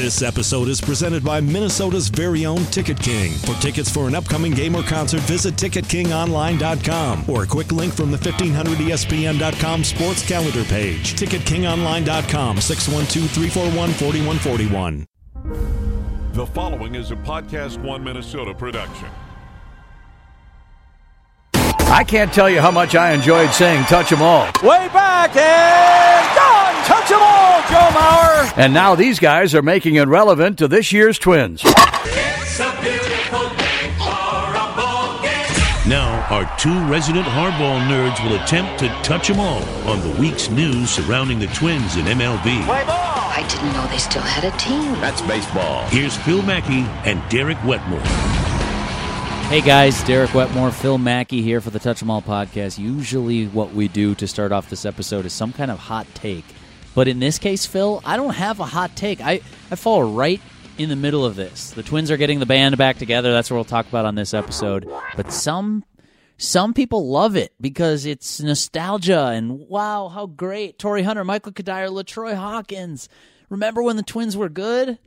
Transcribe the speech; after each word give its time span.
This 0.00 0.22
episode 0.22 0.68
is 0.68 0.80
presented 0.80 1.22
by 1.22 1.42
Minnesota's 1.42 2.08
very 2.08 2.46
own 2.46 2.64
Ticket 2.72 2.98
King. 2.98 3.32
For 3.32 3.52
tickets 3.60 3.90
for 3.90 4.08
an 4.08 4.14
upcoming 4.14 4.52
game 4.52 4.74
or 4.74 4.82
concert, 4.82 5.20
visit 5.24 5.56
TicketKingOnline.com 5.56 7.28
or 7.28 7.42
a 7.42 7.46
quick 7.46 7.70
link 7.70 7.92
from 7.92 8.10
the 8.10 8.16
1500ESPN.com 8.16 9.84
sports 9.84 10.26
calendar 10.26 10.64
page. 10.64 11.12
TicketKingOnline.com, 11.16 12.62
612 12.62 13.30
341 13.30 13.90
4141. 13.90 15.06
The 16.32 16.46
following 16.46 16.94
is 16.94 17.10
a 17.10 17.16
Podcast 17.16 17.76
One 17.82 18.02
Minnesota 18.02 18.54
production. 18.54 19.08
I 21.92 22.04
can't 22.04 22.32
tell 22.32 22.48
you 22.48 22.60
how 22.60 22.70
much 22.70 22.94
I 22.94 23.12
enjoyed 23.12 23.50
saying 23.50 23.84
touch 23.84 24.12
'em 24.12 24.22
all. 24.22 24.46
Way 24.62 24.88
back 24.92 25.34
and 25.36 26.36
gone. 26.36 26.84
Touch 26.84 27.10
'em 27.10 27.20
all, 27.20 27.60
Joe 27.68 27.90
Mauer. 27.98 28.52
And 28.56 28.72
now 28.72 28.94
these 28.94 29.18
guys 29.18 29.54
are 29.54 29.62
making 29.62 29.96
it 29.96 30.06
relevant 30.06 30.56
to 30.58 30.68
this 30.68 30.92
year's 30.92 31.18
Twins. 31.18 31.62
It's 31.64 32.60
a 32.60 32.70
difficult 32.82 33.56
game 33.58 33.92
harmful 33.98 35.20
game. 35.22 35.90
Now, 35.90 36.24
our 36.30 36.48
two 36.58 36.78
resident 36.84 37.26
hardball 37.26 37.80
nerds 37.88 38.22
will 38.22 38.36
attempt 38.36 38.78
to 38.78 38.88
touch 39.02 39.28
'em 39.28 39.40
all 39.40 39.62
on 39.86 40.00
the 40.00 40.10
week's 40.20 40.48
news 40.48 40.90
surrounding 40.90 41.40
the 41.40 41.48
Twins 41.48 41.96
in 41.96 42.06
MLB. 42.06 42.62
I 42.70 43.42
didn't 43.48 43.72
know 43.72 43.86
they 43.90 43.98
still 43.98 44.22
had 44.22 44.44
a 44.44 44.50
team. 44.58 44.96
That's 45.00 45.22
baseball. 45.22 45.84
Here's 45.90 46.16
Phil 46.16 46.42
Mackey 46.42 46.86
and 47.04 47.20
Derek 47.28 47.58
Wetmore. 47.64 48.02
Hey 49.50 49.62
guys, 49.62 50.00
Derek 50.04 50.32
Wetmore, 50.32 50.70
Phil 50.70 50.96
Mackey 50.96 51.42
here 51.42 51.60
for 51.60 51.70
the 51.70 51.80
Touch 51.80 52.00
'em 52.00 52.08
All 52.08 52.22
podcast. 52.22 52.78
Usually, 52.78 53.48
what 53.48 53.74
we 53.74 53.88
do 53.88 54.14
to 54.14 54.28
start 54.28 54.52
off 54.52 54.70
this 54.70 54.86
episode 54.86 55.26
is 55.26 55.32
some 55.32 55.52
kind 55.52 55.72
of 55.72 55.78
hot 55.80 56.06
take, 56.14 56.44
but 56.94 57.08
in 57.08 57.18
this 57.18 57.36
case, 57.36 57.66
Phil, 57.66 58.00
I 58.04 58.16
don't 58.16 58.34
have 58.34 58.60
a 58.60 58.64
hot 58.64 58.94
take. 58.94 59.20
I 59.20 59.40
I 59.68 59.74
fall 59.74 60.04
right 60.04 60.40
in 60.78 60.88
the 60.88 60.94
middle 60.94 61.24
of 61.24 61.34
this. 61.34 61.70
The 61.70 61.82
Twins 61.82 62.12
are 62.12 62.16
getting 62.16 62.38
the 62.38 62.46
band 62.46 62.78
back 62.78 62.96
together. 62.96 63.32
That's 63.32 63.50
what 63.50 63.56
we'll 63.56 63.64
talk 63.64 63.88
about 63.88 64.04
on 64.04 64.14
this 64.14 64.34
episode. 64.34 64.88
But 65.16 65.32
some 65.32 65.82
some 66.38 66.72
people 66.72 67.08
love 67.08 67.34
it 67.34 67.52
because 67.60 68.06
it's 68.06 68.40
nostalgia 68.40 69.26
and 69.26 69.68
wow, 69.68 70.10
how 70.14 70.26
great! 70.26 70.78
Torii 70.78 71.02
Hunter, 71.02 71.24
Michael 71.24 71.50
Cuddyer, 71.50 71.90
Latroy 71.90 72.36
Hawkins. 72.36 73.08
Remember 73.48 73.82
when 73.82 73.96
the 73.96 74.04
Twins 74.04 74.36
were 74.36 74.48
good? 74.48 75.00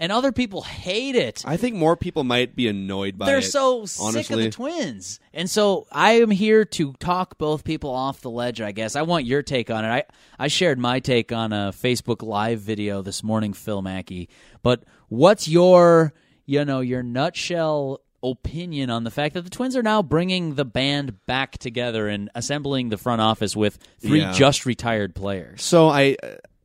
And 0.00 0.10
other 0.10 0.32
people 0.32 0.62
hate 0.62 1.14
it. 1.14 1.44
I 1.46 1.58
think 1.58 1.76
more 1.76 1.94
people 1.94 2.24
might 2.24 2.56
be 2.56 2.66
annoyed 2.68 3.18
by 3.18 3.26
They're 3.26 3.38
it. 3.38 3.42
so 3.42 3.80
honestly. 3.80 4.22
sick 4.22 4.30
of 4.30 4.38
the 4.38 4.50
twins. 4.50 5.20
And 5.34 5.48
so 5.48 5.86
I 5.92 6.12
am 6.22 6.30
here 6.30 6.64
to 6.64 6.94
talk 6.94 7.36
both 7.36 7.64
people 7.64 7.90
off 7.90 8.22
the 8.22 8.30
ledge, 8.30 8.62
I 8.62 8.72
guess. 8.72 8.96
I 8.96 9.02
want 9.02 9.26
your 9.26 9.42
take 9.42 9.70
on 9.70 9.84
it. 9.84 9.88
I, 9.88 10.04
I 10.38 10.48
shared 10.48 10.78
my 10.78 11.00
take 11.00 11.32
on 11.32 11.52
a 11.52 11.70
Facebook 11.72 12.26
Live 12.26 12.60
video 12.60 13.02
this 13.02 13.22
morning, 13.22 13.52
Phil 13.52 13.82
Mackey. 13.82 14.30
But 14.62 14.84
what's 15.10 15.46
your, 15.46 16.14
you 16.46 16.64
know, 16.64 16.80
your 16.80 17.02
nutshell 17.02 18.00
opinion 18.22 18.90
on 18.90 19.04
the 19.04 19.10
fact 19.10 19.34
that 19.34 19.42
the 19.42 19.50
Twins 19.50 19.76
are 19.76 19.82
now 19.82 20.02
bringing 20.02 20.54
the 20.54 20.64
band 20.64 21.24
back 21.26 21.56
together 21.58 22.08
and 22.08 22.30
assembling 22.34 22.88
the 22.88 22.98
front 22.98 23.20
office 23.20 23.54
with 23.56 23.78
three 24.00 24.20
Yeah. 24.20 24.32
just 24.32 24.64
retired 24.66 25.14
players? 25.14 25.62
So 25.62 25.88
I 25.88 26.16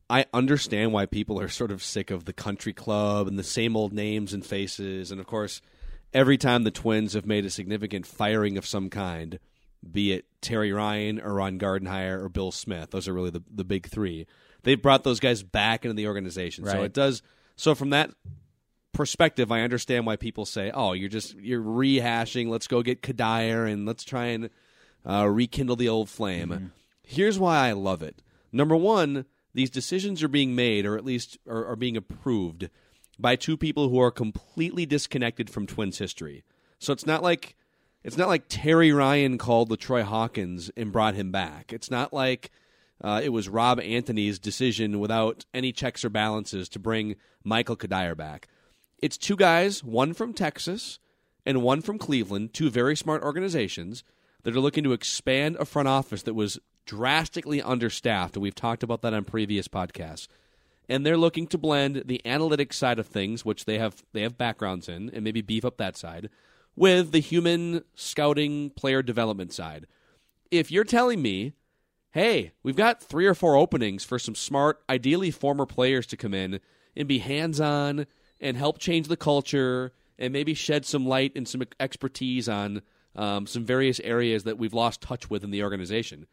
I 0.09 0.25
understand 0.33 0.93
why 0.93 1.05
people 1.05 1.39
are 1.39 1.49
sort 1.49 1.71
of 1.71 1.83
sick 1.83 2.11
of 2.11 2.25
the 2.25 2.33
country 2.33 2.73
club 2.73 3.27
and 3.27 3.39
the 3.39 3.43
same 3.43 3.75
old 3.75 3.93
names 3.93 4.33
and 4.33 4.45
faces, 4.45 5.11
and 5.11 5.19
of 5.19 5.27
course, 5.27 5.61
every 6.13 6.37
time 6.37 6.63
the 6.63 6.71
Twins 6.71 7.13
have 7.13 7.25
made 7.25 7.45
a 7.45 7.49
significant 7.49 8.05
firing 8.05 8.57
of 8.57 8.65
some 8.67 8.89
kind, 8.89 9.39
be 9.89 10.13
it 10.13 10.25
Terry 10.41 10.71
Ryan 10.71 11.19
or 11.19 11.33
Ron 11.33 11.57
Gardenhire 11.57 12.21
or 12.21 12.29
Bill 12.29 12.51
Smith, 12.51 12.91
those 12.91 13.07
are 13.07 13.13
really 13.13 13.31
the 13.31 13.43
the 13.51 13.63
big 13.63 13.87
three. 13.87 14.27
They've 14.63 14.81
brought 14.81 15.03
those 15.03 15.19
guys 15.19 15.43
back 15.43 15.85
into 15.85 15.95
the 15.95 16.07
organization, 16.07 16.65
so 16.65 16.83
it 16.83 16.93
does. 16.93 17.21
So 17.55 17.73
from 17.75 17.91
that 17.91 18.11
perspective, 18.93 19.51
I 19.51 19.61
understand 19.61 20.05
why 20.05 20.15
people 20.15 20.45
say, 20.45 20.71
"Oh, 20.73 20.93
you're 20.93 21.09
just 21.09 21.35
you're 21.35 21.61
rehashing. 21.61 22.49
Let's 22.49 22.67
go 22.67 22.81
get 22.81 23.01
Cuddyer 23.01 23.71
and 23.71 23.85
let's 23.85 24.03
try 24.03 24.25
and 24.27 24.49
uh, 25.05 25.27
rekindle 25.27 25.75
the 25.75 25.89
old 25.89 26.09
flame." 26.09 26.49
Here's 27.03 27.37
why 27.37 27.67
I 27.67 27.71
love 27.73 28.01
it. 28.01 28.21
Number 28.51 28.75
one, 28.75 29.25
these 29.55 29.69
decisions 29.69 30.21
are 30.21 30.27
being 30.27 30.53
made, 30.53 30.85
or 30.85 30.97
at 30.97 31.05
least 31.05 31.37
are, 31.47 31.65
are 31.65 31.77
being 31.77 31.95
approved, 31.95 32.69
by 33.17 33.37
two 33.37 33.55
people 33.55 33.87
who 33.87 33.99
are 34.01 34.11
completely 34.11 34.85
disconnected 34.85 35.49
from 35.49 35.65
Twins 35.65 35.97
history. 35.97 36.43
So 36.77 36.91
it's 36.91 37.05
not 37.05 37.23
like 37.23 37.55
it's 38.03 38.17
not 38.17 38.27
like 38.27 38.45
Terry 38.49 38.91
Ryan 38.91 39.37
called 39.37 39.71
Latroy 39.71 40.03
Hawkins 40.03 40.69
and 40.75 40.91
brought 40.91 41.15
him 41.15 41.31
back. 41.31 41.71
It's 41.71 41.89
not 41.89 42.13
like 42.13 42.51
uh, 43.01 43.21
it 43.23 43.29
was 43.29 43.47
Rob 43.47 43.79
Antony's 43.79 44.39
decision 44.39 44.99
without 44.99 45.45
any 45.53 45.71
checks 45.71 46.03
or 46.03 46.09
balances 46.09 46.67
to 46.69 46.79
bring 46.79 47.15
Michael 47.43 47.77
Cuddyer 47.77 48.15
back. 48.15 48.49
It's 49.01 49.17
two 49.17 49.37
guys, 49.37 49.83
one 49.83 50.13
from 50.13 50.33
Texas 50.33 50.99
and 51.45 51.63
one 51.63 51.81
from 51.81 51.97
Cleveland, 51.97 52.53
two 52.53 52.69
very 52.69 52.95
smart 52.95 53.23
organizations 53.23 54.03
that 54.43 54.55
are 54.55 54.61
looking 54.61 54.83
to 54.83 54.93
expand 54.93 55.55
a 55.55 55.65
front 55.65 55.87
office 55.87 56.23
that 56.23 56.33
was 56.33 56.59
drastically 56.85 57.61
understaffed. 57.61 58.35
And 58.35 58.43
we've 58.43 58.55
talked 58.55 58.83
about 58.83 59.01
that 59.01 59.13
on 59.13 59.23
previous 59.23 59.67
podcasts. 59.67 60.27
And 60.87 61.05
they're 61.05 61.17
looking 61.17 61.47
to 61.47 61.57
blend 61.57 62.03
the 62.05 62.21
analytics 62.25 62.73
side 62.73 62.99
of 62.99 63.07
things, 63.07 63.43
which 63.43 63.65
they 63.65 63.79
have 63.79 64.03
they 64.13 64.21
have 64.21 64.37
backgrounds 64.37 64.87
in, 64.87 65.09
and 65.09 65.23
maybe 65.23 65.41
beef 65.41 65.65
up 65.65 65.77
that 65.77 65.97
side, 65.97 66.29
with 66.75 67.11
the 67.11 67.19
human 67.19 67.83
scouting 67.95 68.69
player 68.69 69.01
development 69.01 69.51
side. 69.51 69.87
If 70.51 70.71
you're 70.71 70.83
telling 70.83 71.21
me 71.21 71.53
hey, 72.15 72.53
we've 72.63 72.77
got 72.77 73.03
three 73.03 73.25
or 73.25 73.35
four 73.35 73.57
openings 73.57 74.05
for 74.05 74.17
some 74.17 74.35
smart, 74.35 74.81
ideally 74.89 75.31
former 75.31 75.65
players 75.65 76.07
to 76.07 76.15
come 76.15 76.33
in 76.33 76.61
and 76.95 77.09
be 77.09 77.17
hands 77.19 77.59
on 77.59 78.07
and 78.39 78.55
help 78.55 78.79
change 78.79 79.09
the 79.09 79.17
culture 79.17 79.91
and 80.17 80.31
maybe 80.31 80.53
shed 80.53 80.85
some 80.85 81.05
light 81.05 81.33
and 81.35 81.45
some 81.45 81.61
expertise 81.77 82.47
on 82.47 82.81
um, 83.17 83.45
some 83.45 83.65
various 83.65 83.99
areas 83.99 84.45
that 84.45 84.57
we've 84.57 84.73
lost 84.73 85.01
touch 85.01 85.29
with 85.29 85.43
in 85.43 85.51
the 85.51 85.61
organization. 85.61 86.25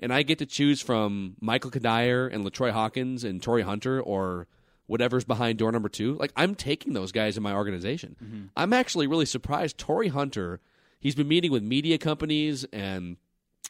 And 0.00 0.12
I 0.12 0.22
get 0.22 0.38
to 0.38 0.46
choose 0.46 0.80
from 0.82 1.36
Michael 1.40 1.70
Cuddyer 1.70 2.32
and 2.32 2.44
Latroy 2.44 2.72
Hawkins 2.72 3.24
and 3.24 3.42
Torii 3.42 3.62
Hunter 3.62 4.00
or 4.00 4.48
whatever's 4.86 5.24
behind 5.24 5.58
door 5.58 5.72
number 5.72 5.88
two. 5.88 6.14
Like, 6.14 6.32
I'm 6.36 6.54
taking 6.54 6.92
those 6.92 7.12
guys 7.12 7.36
in 7.36 7.42
my 7.42 7.54
organization. 7.54 8.50
I'm 8.56 8.72
actually 8.72 9.06
really 9.06 9.24
surprised. 9.24 9.78
Torii 9.78 10.08
Hunter, 10.08 10.60
he's 11.00 11.14
been 11.14 11.28
meeting 11.28 11.52
with 11.52 11.62
media 11.62 11.96
companies 11.96 12.64
and 12.72 13.16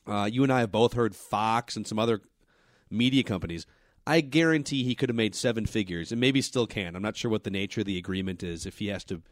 uh, 0.07 0.29
you 0.31 0.43
and 0.43 0.53
I 0.53 0.61
have 0.61 0.73
both 0.73 0.95
heard 0.95 1.15
Fox 1.15 1.77
and 1.77 1.87
some 1.87 1.99
other 1.99 2.21
media 2.91 3.23
companies. 3.23 3.67
I 4.07 4.21
guarantee 4.21 4.83
he 4.83 4.95
could 4.95 5.09
have 5.09 5.17
made 5.17 5.35
seven 5.35 5.67
figures 5.67 6.11
and 6.13 6.21
maybe 6.21 6.43
still 6.43 6.67
can. 6.67 6.95
I'm 6.97 7.03
not 7.03 7.17
sure 7.17 7.31
what 7.31 7.45
the 7.45 7.51
nature 7.51 7.81
of 7.81 7.87
the 7.87 7.97
agreement 7.97 8.43
is 8.43 8.67
if 8.67 8.79
he 8.79 8.89
has 8.89 9.05
to 9.05 9.23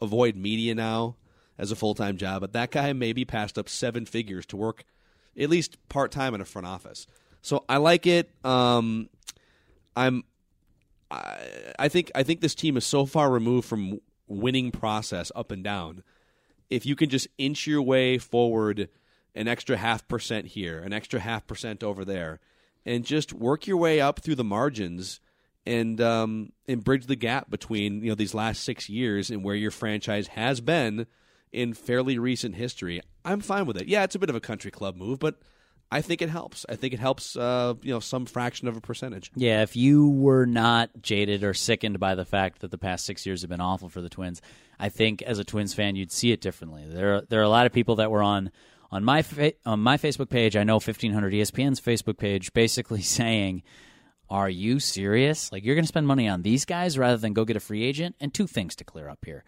avoid 0.00 0.36
media 0.36 0.74
now 0.74 1.16
as 1.58 1.72
a 1.72 1.76
full 1.76 1.94
time 1.94 2.16
job, 2.16 2.40
but 2.40 2.52
that 2.52 2.70
guy 2.70 2.92
maybe 2.92 3.24
passed 3.24 3.58
up 3.58 3.68
seven 3.68 4.06
figures 4.06 4.46
to 4.46 4.56
work 4.56 4.84
at 5.40 5.50
least 5.50 5.76
part 5.88 6.12
time 6.12 6.34
in 6.34 6.40
a 6.40 6.44
front 6.44 6.66
office. 6.66 7.06
So 7.42 7.64
I 7.68 7.78
like 7.78 8.06
it. 8.06 8.30
Um, 8.44 9.08
I'm. 9.96 10.24
I, 11.10 11.38
I 11.78 11.88
think 11.88 12.10
I 12.14 12.22
think 12.22 12.40
this 12.40 12.54
team 12.54 12.76
is 12.76 12.84
so 12.84 13.06
far 13.06 13.30
removed 13.30 13.68
from 13.68 14.00
winning 14.28 14.70
process 14.70 15.32
up 15.34 15.50
and 15.50 15.64
down. 15.64 16.02
If 16.68 16.86
you 16.86 16.94
can 16.94 17.08
just 17.08 17.26
inch 17.36 17.66
your 17.66 17.82
way 17.82 18.18
forward 18.18 18.88
an 19.34 19.48
extra 19.48 19.76
half 19.76 20.06
percent 20.06 20.46
here, 20.48 20.78
an 20.80 20.92
extra 20.92 21.18
half 21.18 21.46
percent 21.46 21.82
over 21.82 22.04
there, 22.04 22.40
and 22.84 23.04
just 23.04 23.32
work 23.32 23.66
your 23.66 23.76
way 23.76 24.00
up 24.00 24.20
through 24.20 24.36
the 24.36 24.44
margins 24.44 25.20
and 25.66 26.00
um, 26.00 26.52
and 26.68 26.84
bridge 26.84 27.06
the 27.06 27.16
gap 27.16 27.50
between 27.50 28.02
you 28.02 28.10
know 28.10 28.14
these 28.14 28.34
last 28.34 28.62
six 28.62 28.88
years 28.88 29.30
and 29.30 29.44
where 29.44 29.54
your 29.54 29.70
franchise 29.70 30.28
has 30.28 30.60
been 30.60 31.06
in 31.52 31.74
fairly 31.74 32.18
recent 32.18 32.54
history. 32.54 33.00
I'm 33.24 33.40
fine 33.40 33.66
with 33.66 33.76
it. 33.76 33.88
Yeah, 33.88 34.04
it's 34.04 34.14
a 34.14 34.18
bit 34.18 34.30
of 34.30 34.36
a 34.36 34.40
country 34.40 34.70
club 34.70 34.96
move, 34.96 35.18
but 35.18 35.40
I 35.92 36.02
think 36.02 36.22
it 36.22 36.30
helps. 36.30 36.64
I 36.68 36.76
think 36.76 36.94
it 36.94 37.00
helps 37.00 37.36
uh, 37.36 37.74
you 37.82 37.92
know 37.92 38.00
some 38.00 38.26
fraction 38.26 38.68
of 38.68 38.76
a 38.76 38.80
percentage. 38.80 39.30
Yeah, 39.34 39.62
if 39.62 39.74
you 39.74 40.08
were 40.08 40.46
not 40.46 40.90
jaded 41.02 41.42
or 41.42 41.52
sickened 41.52 41.98
by 41.98 42.14
the 42.14 42.24
fact 42.24 42.60
that 42.60 42.70
the 42.70 42.78
past 42.78 43.04
six 43.04 43.26
years 43.26 43.42
have 43.42 43.50
been 43.50 43.60
awful 43.60 43.88
for 43.88 44.00
the 44.00 44.08
Twins, 44.08 44.40
I 44.78 44.88
think 44.88 45.22
as 45.22 45.38
a 45.38 45.44
Twins 45.44 45.74
fan 45.74 45.96
you'd 45.96 46.12
see 46.12 46.30
it 46.32 46.40
differently. 46.40 46.84
There, 46.86 47.22
there 47.22 47.40
are 47.40 47.44
a 47.44 47.48
lot 47.48 47.66
of 47.66 47.72
people 47.72 47.96
that 47.96 48.10
were 48.10 48.22
on 48.22 48.50
on 48.92 49.04
my 49.04 49.22
fa- 49.22 49.54
on 49.66 49.80
my 49.80 49.96
Facebook 49.96 50.30
page. 50.30 50.56
I 50.56 50.64
know 50.64 50.76
1500 50.76 51.32
ESPN's 51.32 51.80
Facebook 51.80 52.18
page, 52.18 52.52
basically 52.52 53.02
saying, 53.18 53.64
"Are 54.28 54.48
you 54.48 54.78
serious? 54.78 55.50
Like 55.50 55.64
you're 55.64 55.74
going 55.74 55.84
to 55.84 55.88
spend 55.88 56.06
money 56.06 56.28
on 56.28 56.42
these 56.42 56.64
guys 56.64 56.98
rather 56.98 57.16
than 57.16 57.32
go 57.32 57.44
get 57.44 57.56
a 57.56 57.60
free 57.60 57.82
agent?" 57.82 58.14
And 58.20 58.32
two 58.32 58.46
things 58.46 58.76
to 58.76 58.84
clear 58.84 59.08
up 59.08 59.24
here. 59.24 59.44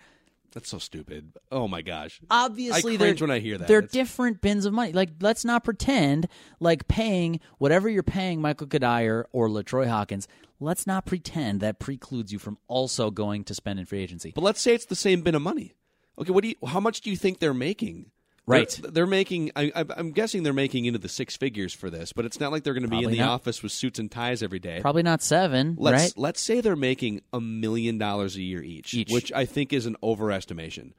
That's 0.53 0.69
so 0.69 0.79
stupid. 0.79 1.33
Oh 1.51 1.67
my 1.67 1.81
gosh. 1.83 2.21
Obviously, 2.31 2.95
I 2.95 2.99
cringe 2.99 3.21
when 3.23 3.31
I 3.31 3.39
hear 3.39 3.57
that. 3.59 3.69
They're 3.69 3.81
different 3.81 4.41
bins 4.41 4.67
of 4.67 4.73
money. 4.73 4.93
Like, 4.93 5.11
let's 5.21 5.45
not 5.45 5.65
pretend 5.65 6.29
like 6.61 6.89
paying 6.89 7.41
whatever 7.59 7.89
you're 7.89 8.03
paying 8.03 8.41
Michael 8.41 8.67
Cuddyer 8.67 9.25
or 9.33 9.49
Latroy 9.49 9.89
Hawkins. 9.89 10.29
Let's 10.61 10.87
not 10.87 11.07
pretend 11.07 11.61
that 11.61 11.79
precludes 11.79 12.33
you 12.33 12.39
from 12.39 12.59
also 12.69 13.11
going 13.11 13.45
to 13.45 13.55
spend 13.55 13.81
in 13.81 13.87
free 13.87 14.03
agency. 14.03 14.33
But 14.35 14.45
let's 14.45 14.61
say 14.61 14.75
it's 14.75 14.85
the 14.85 14.95
same 14.95 15.23
bin 15.23 15.35
of 15.35 15.43
money. 15.43 15.75
Okay, 16.19 16.31
what 16.31 16.43
do 16.43 16.51
you? 16.51 16.57
How 16.67 16.81
much 16.81 17.01
do 17.01 17.11
you 17.11 17.17
think 17.17 17.39
they're 17.39 17.55
making? 17.55 18.11
Right. 18.47 18.69
They're, 18.83 18.91
they're 18.91 19.07
making. 19.07 19.53
I, 19.55 19.71
I'm 19.97 20.11
guessing 20.11 20.43
they're 20.43 20.53
making 20.53 20.87
into 20.87 20.99
the 20.99 21.09
six 21.09 21.37
figures 21.37 21.73
for 21.73 21.91
this, 21.91 22.13
but 22.13 22.25
it's 22.25 22.41
not 22.41 22.51
like 22.51 22.65
they're 22.65 22.75
going 22.75 22.83
to 22.83 22.89
be 22.89 23.05
in 23.05 23.11
the 23.13 23.19
not. 23.19 23.29
office 23.31 23.63
with 23.63 23.71
suits 23.73 23.99
and 23.99 24.11
ties 24.11 24.43
every 24.43 24.59
day. 24.59 24.81
Probably 24.81 25.05
not 25.05 25.23
seven, 25.23 25.77
Let's 25.79 26.03
right? 26.03 26.13
let's 26.17 26.41
say 26.41 26.61
they're 26.61 26.75
making 26.75 27.23
a 27.33 27.41
million 27.41 27.99
dollars 27.99 28.37
a 28.37 28.43
year 28.43 28.63
each, 28.63 28.95
Each. 28.95 29.13
which 29.13 29.33
I 29.33 29.45
think 29.45 29.73
is 29.73 29.87
an 29.87 29.97
overestimation. 30.03 30.93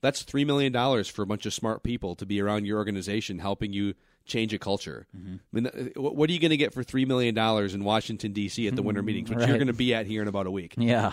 That's 0.00 0.22
three 0.22 0.44
million 0.44 0.72
dollars 0.72 1.08
for 1.08 1.22
a 1.22 1.26
bunch 1.26 1.44
of 1.46 1.54
smart 1.54 1.82
people 1.82 2.14
to 2.16 2.26
be 2.26 2.40
around 2.40 2.66
your 2.66 2.78
organization, 2.78 3.40
helping 3.40 3.72
you 3.72 3.94
change 4.26 4.52
a 4.52 4.58
culture. 4.58 5.06
Mm-hmm. 5.16 5.36
I 5.68 5.80
mean, 5.80 5.92
what 5.96 6.28
are 6.28 6.32
you 6.32 6.40
going 6.40 6.50
to 6.50 6.56
get 6.56 6.74
for 6.74 6.82
three 6.82 7.04
million 7.04 7.34
dollars 7.34 7.74
in 7.74 7.84
Washington 7.84 8.32
D.C. 8.32 8.66
at 8.66 8.76
the 8.76 8.82
winter 8.82 9.02
meetings, 9.02 9.30
which 9.30 9.46
you're 9.46 9.56
going 9.56 9.68
to 9.68 9.72
be 9.72 9.94
at 9.94 10.06
here 10.06 10.22
in 10.22 10.28
about 10.28 10.46
a 10.46 10.50
week? 10.50 10.74
Yeah. 10.76 11.12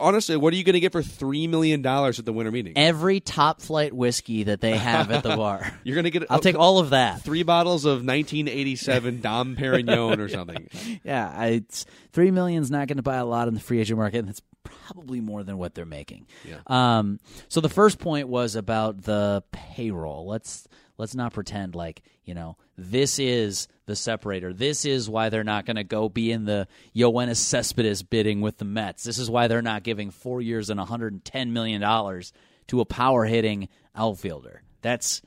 Honestly, 0.00 0.36
what 0.36 0.52
are 0.52 0.56
you 0.56 0.64
going 0.64 0.74
to 0.74 0.80
get 0.80 0.92
for 0.92 1.02
three 1.02 1.46
million 1.46 1.82
dollars 1.82 2.18
at 2.18 2.24
the 2.24 2.32
winter 2.32 2.50
meeting? 2.50 2.74
Every 2.76 3.20
top 3.20 3.60
flight 3.60 3.92
whiskey 3.92 4.44
that 4.44 4.60
they 4.60 4.76
have 4.76 5.10
at 5.10 5.22
the 5.22 5.36
bar. 5.36 5.72
You're 5.84 5.94
going 5.94 6.04
to 6.04 6.10
get. 6.10 6.24
I'll 6.30 6.40
take 6.40 6.58
all 6.58 6.78
of 6.78 6.90
that. 6.90 7.22
three 7.22 7.42
bottles 7.42 7.84
of 7.84 8.04
1987 8.04 9.20
Dom 9.22 9.56
Perignon 9.56 10.18
or 10.18 10.28
something. 10.28 10.68
Yeah, 11.04 11.32
I, 11.34 11.46
it's 11.48 11.86
three 12.12 12.30
million's 12.30 12.70
not 12.70 12.88
going 12.88 12.96
to 12.96 13.02
buy 13.02 13.16
a 13.16 13.24
lot 13.24 13.48
in 13.48 13.54
the 13.54 13.60
free 13.60 13.80
agent 13.80 13.98
market, 13.98 14.18
and 14.18 14.28
that's 14.28 14.42
probably 14.64 15.20
more 15.20 15.42
than 15.42 15.58
what 15.58 15.74
they're 15.74 15.86
making. 15.86 16.26
Yeah. 16.44 16.58
Um. 16.66 17.20
So 17.48 17.60
the 17.60 17.68
first 17.68 17.98
point 17.98 18.28
was 18.28 18.56
about 18.56 19.02
the 19.02 19.42
payroll. 19.52 20.26
Let's 20.26 20.66
let's 20.98 21.14
not 21.14 21.32
pretend 21.32 21.74
like 21.74 22.02
you 22.24 22.34
know 22.34 22.56
this 22.76 23.18
is 23.18 23.68
the 23.86 23.96
separator. 23.96 24.52
This 24.52 24.84
is 24.84 25.08
why 25.08 25.30
they're 25.30 25.44
not 25.44 25.64
going 25.64 25.76
to 25.76 25.84
go 25.84 26.08
be 26.08 26.30
in 26.30 26.44
the 26.44 26.68
Yoenis 26.94 27.36
Cespedes 27.36 28.02
bidding 28.02 28.40
with 28.40 28.58
the 28.58 28.64
Mets. 28.64 29.04
This 29.04 29.18
is 29.18 29.30
why 29.30 29.48
they're 29.48 29.62
not 29.62 29.82
giving 29.82 30.10
four 30.10 30.42
years 30.42 30.68
and 30.68 30.78
110 30.78 31.52
million 31.52 31.80
dollars 31.80 32.32
to 32.66 32.80
a 32.80 32.84
power 32.84 33.24
hitting 33.24 33.68
outfielder. 33.94 34.62
That's 34.82 35.22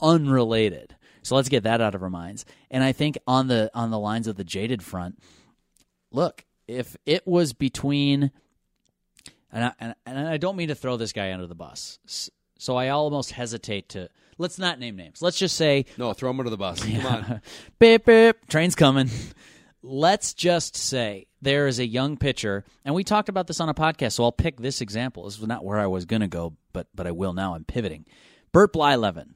unrelated. 0.00 0.96
So 1.22 1.34
let's 1.36 1.48
get 1.48 1.64
that 1.64 1.80
out 1.80 1.94
of 1.94 2.02
our 2.02 2.10
minds. 2.10 2.44
And 2.70 2.82
I 2.82 2.92
think 2.92 3.18
on 3.26 3.48
the 3.48 3.70
on 3.74 3.90
the 3.90 3.98
lines 3.98 4.28
of 4.28 4.36
the 4.36 4.44
jaded 4.44 4.82
front, 4.82 5.18
look, 6.10 6.44
if 6.66 6.96
it 7.04 7.26
was 7.26 7.52
between 7.52 8.30
and 9.52 9.64
I, 9.64 9.72
and, 9.78 9.94
and 10.04 10.28
I 10.28 10.36
don't 10.36 10.56
mean 10.56 10.68
to 10.68 10.74
throw 10.74 10.96
this 10.96 11.12
guy 11.12 11.32
under 11.32 11.46
the 11.46 11.54
bus. 11.54 11.98
So 12.58 12.76
I 12.76 12.88
almost 12.88 13.32
hesitate 13.32 13.90
to 13.90 14.08
let's 14.38 14.58
not 14.58 14.78
name 14.78 14.96
names. 14.96 15.22
Let's 15.22 15.38
just 15.38 15.56
say 15.56 15.86
No, 15.96 16.12
throw 16.12 16.30
them 16.30 16.40
under 16.40 16.50
the 16.50 16.56
bus. 16.56 16.84
Come 16.84 17.06
on. 17.06 17.40
beep 17.78 18.04
beep, 18.06 18.46
train's 18.48 18.74
coming. 18.74 19.10
Let's 19.82 20.34
just 20.34 20.76
say 20.76 21.26
there 21.42 21.68
is 21.68 21.78
a 21.78 21.86
young 21.86 22.16
pitcher, 22.16 22.64
and 22.84 22.94
we 22.94 23.04
talked 23.04 23.28
about 23.28 23.46
this 23.46 23.60
on 23.60 23.68
a 23.68 23.74
podcast, 23.74 24.12
so 24.12 24.24
I'll 24.24 24.32
pick 24.32 24.58
this 24.60 24.80
example. 24.80 25.24
This 25.24 25.38
was 25.38 25.46
not 25.48 25.64
where 25.64 25.78
I 25.78 25.86
was 25.86 26.06
going 26.06 26.22
to 26.22 26.28
go, 26.28 26.56
but 26.72 26.88
but 26.94 27.06
I 27.06 27.12
will 27.12 27.32
now. 27.32 27.54
I'm 27.54 27.64
pivoting. 27.64 28.04
Burt 28.52 28.72
Blyleven. 28.72 29.34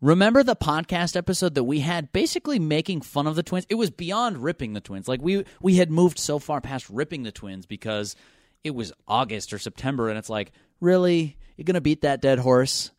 Remember 0.00 0.42
the 0.42 0.56
podcast 0.56 1.14
episode 1.14 1.54
that 1.54 1.62
we 1.62 1.78
had 1.78 2.12
basically 2.12 2.58
making 2.58 3.02
fun 3.02 3.28
of 3.28 3.36
the 3.36 3.44
twins? 3.44 3.66
It 3.68 3.76
was 3.76 3.90
beyond 3.90 4.38
ripping 4.42 4.72
the 4.72 4.80
twins. 4.80 5.06
Like 5.06 5.22
we 5.22 5.44
we 5.60 5.76
had 5.76 5.92
moved 5.92 6.18
so 6.18 6.40
far 6.40 6.60
past 6.60 6.90
ripping 6.90 7.22
the 7.22 7.30
twins 7.30 7.66
because 7.66 8.16
it 8.64 8.74
was 8.74 8.92
August 9.06 9.52
or 9.52 9.60
September 9.60 10.08
and 10.08 10.18
it's 10.18 10.28
like, 10.28 10.50
"Really? 10.80 11.36
You're 11.56 11.66
going 11.66 11.74
to 11.74 11.80
beat 11.80 12.02
that 12.02 12.20
dead 12.20 12.40
horse?" 12.40 12.90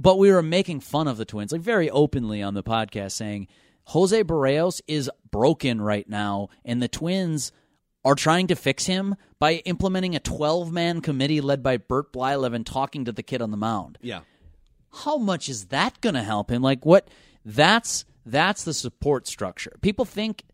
But 0.00 0.18
we 0.18 0.30
were 0.30 0.42
making 0.42 0.80
fun 0.80 1.08
of 1.08 1.16
the 1.16 1.24
twins 1.24 1.50
like 1.52 1.60
very 1.60 1.90
openly 1.90 2.40
on 2.42 2.54
the 2.54 2.62
podcast 2.62 3.12
saying 3.12 3.48
Jose 3.86 4.22
Berrios 4.24 4.80
is 4.86 5.10
broken 5.30 5.80
right 5.80 6.08
now 6.08 6.48
and 6.64 6.80
the 6.80 6.88
twins 6.88 7.50
are 8.04 8.14
trying 8.14 8.46
to 8.46 8.54
fix 8.54 8.86
him 8.86 9.16
by 9.40 9.54
implementing 9.64 10.14
a 10.14 10.20
12-man 10.20 11.00
committee 11.00 11.40
led 11.40 11.62
by 11.64 11.76
Burt 11.78 12.12
Blyleven 12.12 12.64
talking 12.64 13.04
to 13.06 13.12
the 13.12 13.22
kid 13.24 13.42
on 13.42 13.50
the 13.50 13.56
mound 13.56 13.98
Yeah. 14.00 14.20
how 15.04 15.18
much 15.18 15.48
is 15.48 15.66
that 15.66 16.00
going 16.00 16.14
to 16.14 16.22
help 16.22 16.50
him? 16.50 16.62
Like 16.62 16.86
what? 16.86 17.08
That's 17.44 18.04
that's 18.24 18.62
the 18.64 18.74
support 18.74 19.26
structure. 19.26 19.72
People 19.80 20.04
think. 20.04 20.44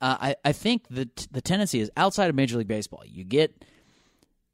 Uh, 0.00 0.16
I 0.20 0.36
I 0.44 0.52
think 0.52 0.86
the 0.88 1.08
the 1.30 1.40
tendency 1.40 1.80
is 1.80 1.90
outside 1.96 2.28
of 2.30 2.34
Major 2.36 2.56
League 2.58 2.68
Baseball. 2.68 3.02
You 3.06 3.24
get 3.24 3.64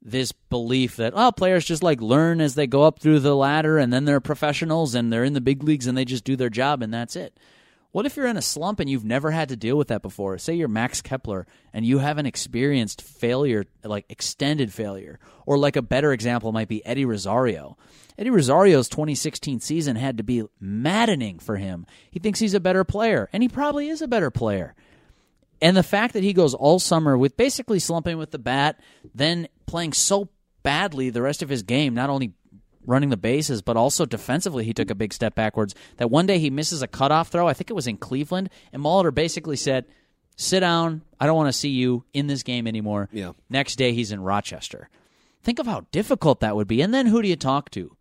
this 0.05 0.31
belief 0.31 0.97
that 0.97 1.13
oh 1.15 1.31
players 1.31 1.65
just 1.65 1.81
like 1.81 2.01
learn 2.01 2.41
as 2.41 2.55
they 2.55 2.67
go 2.67 2.83
up 2.83 2.99
through 2.99 3.19
the 3.19 3.35
ladder 3.35 3.77
and 3.77 3.91
then 3.91 4.05
they're 4.05 4.19
professionals 4.19 4.95
and 4.95 5.11
they're 5.11 5.23
in 5.23 5.33
the 5.33 5.41
big 5.41 5.63
leagues 5.63 5.87
and 5.87 5.97
they 5.97 6.05
just 6.05 6.25
do 6.25 6.35
their 6.35 6.49
job 6.49 6.81
and 6.81 6.93
that's 6.93 7.15
it. 7.15 7.37
What 7.93 8.07
if 8.07 8.17
you're 8.17 8.25
in 8.25 8.37
a 8.37 8.41
slump 8.41 8.79
and 8.79 8.89
you've 8.89 9.05
never 9.05 9.29
had 9.29 9.49
to 9.49 9.55
deal 9.55 9.77
with 9.77 9.89
that 9.89 10.01
before? 10.01 10.39
Say 10.39 10.55
you're 10.55 10.67
Max 10.67 10.99
Kepler 10.99 11.45
and 11.71 11.85
you 11.85 11.99
haven't 11.99 12.25
experienced 12.25 13.03
failure, 13.03 13.65
like 13.83 14.05
extended 14.09 14.73
failure. 14.73 15.19
Or 15.45 15.59
like 15.59 15.75
a 15.75 15.83
better 15.83 16.11
example 16.11 16.51
might 16.51 16.67
be 16.67 16.83
Eddie 16.83 17.05
Rosario. 17.05 17.77
Eddie 18.17 18.31
Rosario's 18.31 18.89
2016 18.89 19.59
season 19.59 19.95
had 19.95 20.17
to 20.17 20.23
be 20.23 20.43
maddening 20.59 21.37
for 21.37 21.57
him. 21.57 21.85
He 22.09 22.19
thinks 22.19 22.39
he's 22.39 22.53
a 22.55 22.59
better 22.59 22.83
player, 22.83 23.29
and 23.31 23.41
he 23.43 23.49
probably 23.49 23.89
is 23.89 24.01
a 24.01 24.07
better 24.07 24.31
player. 24.31 24.75
And 25.61 25.77
the 25.77 25.83
fact 25.83 26.13
that 26.13 26.23
he 26.23 26.33
goes 26.33 26.53
all 26.53 26.79
summer 26.79 27.17
with 27.17 27.37
basically 27.37 27.79
slumping 27.79 28.17
with 28.17 28.31
the 28.31 28.39
bat, 28.39 28.79
then 29.15 29.47
playing 29.65 29.93
so 29.93 30.29
badly 30.63 31.09
the 31.09 31.21
rest 31.21 31.41
of 31.41 31.49
his 31.49 31.63
game, 31.63 31.93
not 31.93 32.09
only 32.09 32.33
running 32.85 33.09
the 33.09 33.17
bases, 33.17 33.61
but 33.61 33.77
also 33.77 34.05
defensively, 34.05 34.63
he 34.63 34.73
took 34.73 34.89
a 34.89 34.95
big 34.95 35.13
step 35.13 35.35
backwards. 35.35 35.73
That 35.97 36.11
one 36.11 36.25
day 36.25 36.39
he 36.39 36.49
misses 36.49 36.81
a 36.81 36.87
cutoff 36.87 37.29
throw, 37.29 37.47
I 37.47 37.53
think 37.53 37.69
it 37.69 37.75
was 37.75 37.87
in 37.87 37.97
Cleveland, 37.97 38.49
and 38.71 38.83
Molitor 38.83 39.13
basically 39.13 39.55
said, 39.55 39.85
Sit 40.35 40.61
down. 40.61 41.03
I 41.19 41.27
don't 41.27 41.35
want 41.35 41.49
to 41.49 41.57
see 41.57 41.69
you 41.69 42.05
in 42.13 42.27
this 42.27 42.43
game 42.43 42.65
anymore. 42.65 43.07
Yeah. 43.11 43.33
Next 43.49 43.75
day 43.75 43.93
he's 43.93 44.11
in 44.11 44.21
Rochester. 44.21 44.89
Think 45.43 45.59
of 45.59 45.67
how 45.67 45.85
difficult 45.91 46.39
that 46.39 46.55
would 46.55 46.67
be. 46.67 46.81
And 46.81 46.93
then 46.93 47.05
who 47.05 47.21
do 47.21 47.27
you 47.27 47.35
talk 47.35 47.69
to? 47.71 47.95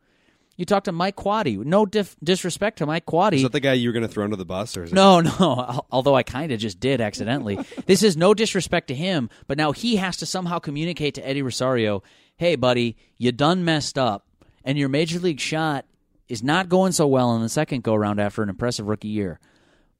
You 0.57 0.65
talk 0.67 0.85
to 0.85 0.93
Mike 0.93 1.17
Quade. 1.17 1.65
No 1.65 1.87
dif- 1.87 2.17
disrespect 2.23 2.79
to 2.79 2.87
Mike 2.87 3.07
Quade. 3.07 3.35
Is 3.35 3.43
that 3.43 3.53
the 3.53 3.61
guy 3.61 3.73
you 3.73 3.89
were 3.89 3.93
going 3.93 4.07
to 4.07 4.09
throw 4.09 4.25
under 4.25 4.37
the 4.37 4.45
bus, 4.45 4.77
or 4.77 4.85
is 4.85 4.93
it- 4.93 4.95
No, 4.95 5.21
no. 5.21 5.85
Although 5.91 6.15
I 6.15 6.23
kind 6.23 6.53
of 6.53 6.61
just 6.61 6.79
did 6.79 7.01
accidentally. 7.01 7.59
this 7.87 8.03
is 8.03 8.17
no 8.17 8.35
disrespect 8.35 8.89
to 8.89 8.95
him, 8.95 9.31
but 9.47 9.57
now 9.59 9.73
he 9.73 9.97
has 9.97 10.19
to 10.19 10.27
somehow 10.27 10.59
communicate 10.59 11.15
to 11.15 11.27
Eddie 11.27 11.43
Rosario, 11.43 12.03
"Hey, 12.37 12.57
buddy, 12.57 12.97
you 13.19 13.33
done 13.33 13.65
messed 13.65 13.97
up, 13.99 14.27
and 14.65 14.77
your 14.79 14.89
major 14.91 15.19
league 15.19 15.41
shot 15.41 15.87
is 16.29 16.43
not 16.43 16.69
going 16.69 16.93
so 16.93 17.07
well 17.07 17.35
in 17.35 17.43
the 17.43 17.49
second 17.49 17.83
go 17.83 17.95
round 17.95 18.21
after 18.21 18.43
an 18.43 18.49
impressive 18.49 18.87
rookie 18.87 19.09
year. 19.09 19.41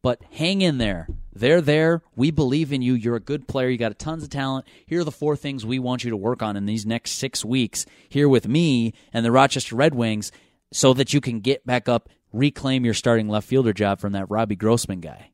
But 0.03 0.21
hang 0.33 0.63
in 0.63 0.79
there. 0.79 1.09
They're 1.35 1.63
there. 1.63 2.03
We 2.15 2.31
believe 2.31 2.73
in 2.73 2.83
you. 2.83 2.95
You're 2.95 3.17
a 3.17 3.21
good 3.21 3.49
player. 3.49 3.69
You 3.69 3.79
got 3.79 3.99
tons 3.99 4.23
of 4.23 4.31
talent. 4.31 4.67
Here 4.87 5.01
are 5.01 5.05
the 5.05 5.11
four 5.11 5.35
things 5.35 5.65
we 5.65 5.79
want 5.79 6.05
you 6.05 6.11
to 6.11 6.17
work 6.17 6.43
on 6.43 6.57
in 6.57 6.67
these 6.67 6.85
next 6.85 7.13
six 7.13 7.45
weeks 7.45 7.87
here 8.09 8.29
with 8.29 8.47
me 8.47 8.93
and 9.13 9.25
the 9.25 9.33
Rochester 9.33 9.75
Red 9.75 9.95
Wings 9.95 10.31
so 10.73 10.93
that 10.95 11.13
you 11.13 11.21
can 11.21 11.41
get 11.41 11.67
back 11.67 11.89
up, 11.89 12.09
reclaim 12.33 12.85
your 12.85 12.95
starting 12.95 13.29
left 13.29 13.49
fielder 13.49 13.73
job 13.73 13.99
from 13.99 14.13
that 14.13 14.31
Robbie 14.31 14.57
Grossman 14.57 15.01
guy. 15.01 15.31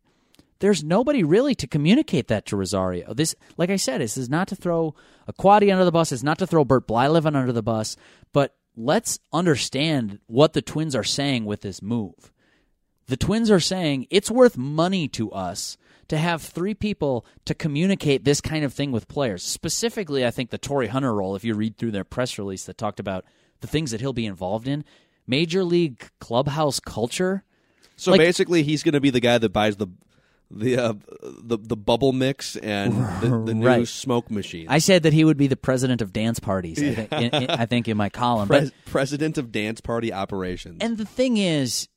There's 0.60 0.82
nobody 0.82 1.22
really 1.22 1.54
to 1.56 1.68
communicate 1.68 2.28
that 2.28 2.46
to 2.46 2.56
Rosario. 2.56 3.14
This, 3.14 3.34
like 3.56 3.70
I 3.70 3.76
said, 3.76 4.00
this 4.00 4.16
is 4.16 4.28
not 4.28 4.48
to 4.48 4.56
throw 4.56 4.94
a 5.28 5.32
Quade 5.32 5.70
under 5.70 5.84
the 5.84 5.92
bus. 5.92 6.10
It's 6.10 6.24
not 6.24 6.38
to 6.38 6.46
throw 6.46 6.64
Burt 6.64 6.88
Blyleven 6.88 7.36
under 7.36 7.52
the 7.52 7.62
bus. 7.62 7.96
But 8.32 8.56
let's 8.76 9.20
understand 9.32 10.18
what 10.26 10.52
the 10.52 10.62
Twins 10.62 10.96
are 10.96 11.04
saying 11.04 11.44
with 11.44 11.60
this 11.60 11.80
move. 11.80 12.32
The 13.06 13.16
Twins 13.16 13.50
are 13.50 13.60
saying 13.60 14.08
it's 14.10 14.30
worth 14.30 14.58
money 14.58 15.06
to 15.08 15.30
us 15.30 15.78
to 16.08 16.16
have 16.18 16.42
three 16.42 16.74
people 16.74 17.24
to 17.44 17.54
communicate 17.54 18.24
this 18.24 18.40
kind 18.40 18.64
of 18.64 18.72
thing 18.72 18.92
with 18.92 19.08
players. 19.08 19.42
Specifically, 19.42 20.24
I 20.26 20.30
think 20.30 20.50
the 20.50 20.58
Torii 20.58 20.88
Hunter 20.88 21.14
role, 21.14 21.36
if 21.36 21.44
you 21.44 21.54
read 21.54 21.76
through 21.76 21.90
their 21.92 22.04
press 22.04 22.38
release 22.38 22.64
that 22.64 22.78
talked 22.78 22.98
about 23.00 23.24
the 23.60 23.66
things 23.66 23.90
that 23.90 24.00
he'll 24.00 24.12
be 24.12 24.26
involved 24.26 24.66
in, 24.68 24.84
major 25.26 25.64
league 25.64 26.08
clubhouse 26.20 26.80
culture. 26.80 27.44
So 27.96 28.12
Like- 28.12 28.20
basically, 28.20 28.62
he's 28.62 28.82
going 28.82 28.94
to 28.94 29.00
be 29.00 29.10
the 29.10 29.20
guy 29.20 29.38
that 29.38 29.50
buys 29.52 29.76
the 29.76 29.88
the 30.50 30.78
uh, 30.78 30.94
the 31.42 31.58
the 31.58 31.76
bubble 31.76 32.14
mix 32.14 32.56
and 32.56 32.94
the, 33.20 33.42
the 33.44 33.54
new 33.54 33.66
Right. 33.66 33.86
smoke 33.86 34.30
machine. 34.30 34.64
I 34.70 34.78
said 34.78 35.02
that 35.02 35.12
he 35.12 35.22
would 35.22 35.36
be 35.36 35.46
the 35.46 35.58
president 35.58 36.00
of 36.00 36.10
dance 36.10 36.40
parties. 36.40 36.82
I 36.82 36.94
think, 36.94 37.12
in, 37.12 37.42
in- 37.42 37.50
I 37.50 37.66
think 37.66 37.86
in 37.86 37.98
my 37.98 38.08
column. 38.24 38.48
But 38.48 38.72
president 38.86 39.36
of 39.36 39.52
dance 39.52 39.82
party 39.82 40.10
operations. 40.10 40.78
And 40.80 40.96
the 40.96 41.04
thing 41.04 41.36
is, 41.36 41.88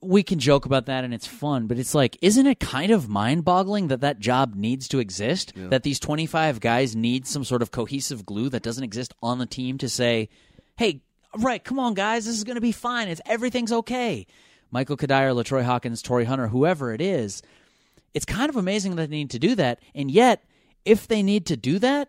we 0.00 0.22
can 0.22 0.38
joke 0.38 0.64
about 0.64 0.86
that 0.86 1.02
and 1.04 1.12
it's 1.12 1.26
fun, 1.26 1.66
but 1.66 1.78
it's 1.78 1.94
like, 1.94 2.16
isn't 2.22 2.46
it 2.46 2.60
kind 2.60 2.92
of 2.92 3.08
mind 3.08 3.44
boggling 3.44 3.88
that 3.88 4.00
that 4.02 4.20
job 4.20 4.54
needs 4.54 4.86
to 4.88 5.00
exist? 5.00 5.52
That 5.56 5.82
these 5.82 5.98
25 5.98 6.60
guys 6.60 6.94
need 6.94 7.26
some 7.26 7.42
sort 7.44 7.62
of 7.62 7.70
cohesive 7.72 8.24
glue 8.24 8.48
that 8.50 8.62
doesn't 8.62 8.84
exist 8.84 9.12
on 9.22 9.38
the 9.38 9.46
team 9.46 9.76
to 9.78 9.88
say, 9.88 10.28
hey, 10.76 11.00
right, 11.36 11.62
come 11.64 11.78
on, 11.80 11.94
guys, 11.94 12.26
this 12.26 12.36
is 12.36 12.44
going 12.44 12.54
to 12.54 12.60
be 12.60 12.70
fine. 12.72 13.08
It's, 13.08 13.20
everything's 13.26 13.72
okay. 13.72 14.26
Michael 14.70 14.96
Cuddyer, 14.96 15.34
Latroy 15.34 15.64
Hawkins, 15.64 16.00
Torii 16.02 16.24
Hunter, 16.26 16.46
whoever 16.48 16.92
it 16.92 17.00
is, 17.00 17.42
it's 18.14 18.24
kind 18.24 18.48
of 18.50 18.56
amazing 18.56 18.94
that 18.96 19.10
they 19.10 19.16
need 19.16 19.30
to 19.30 19.38
do 19.38 19.54
that. 19.56 19.80
And 19.94 20.10
yet, 20.10 20.44
if 20.84 21.08
they 21.08 21.22
need 21.24 21.46
to 21.46 21.56
do 21.56 21.78
that, 21.80 22.08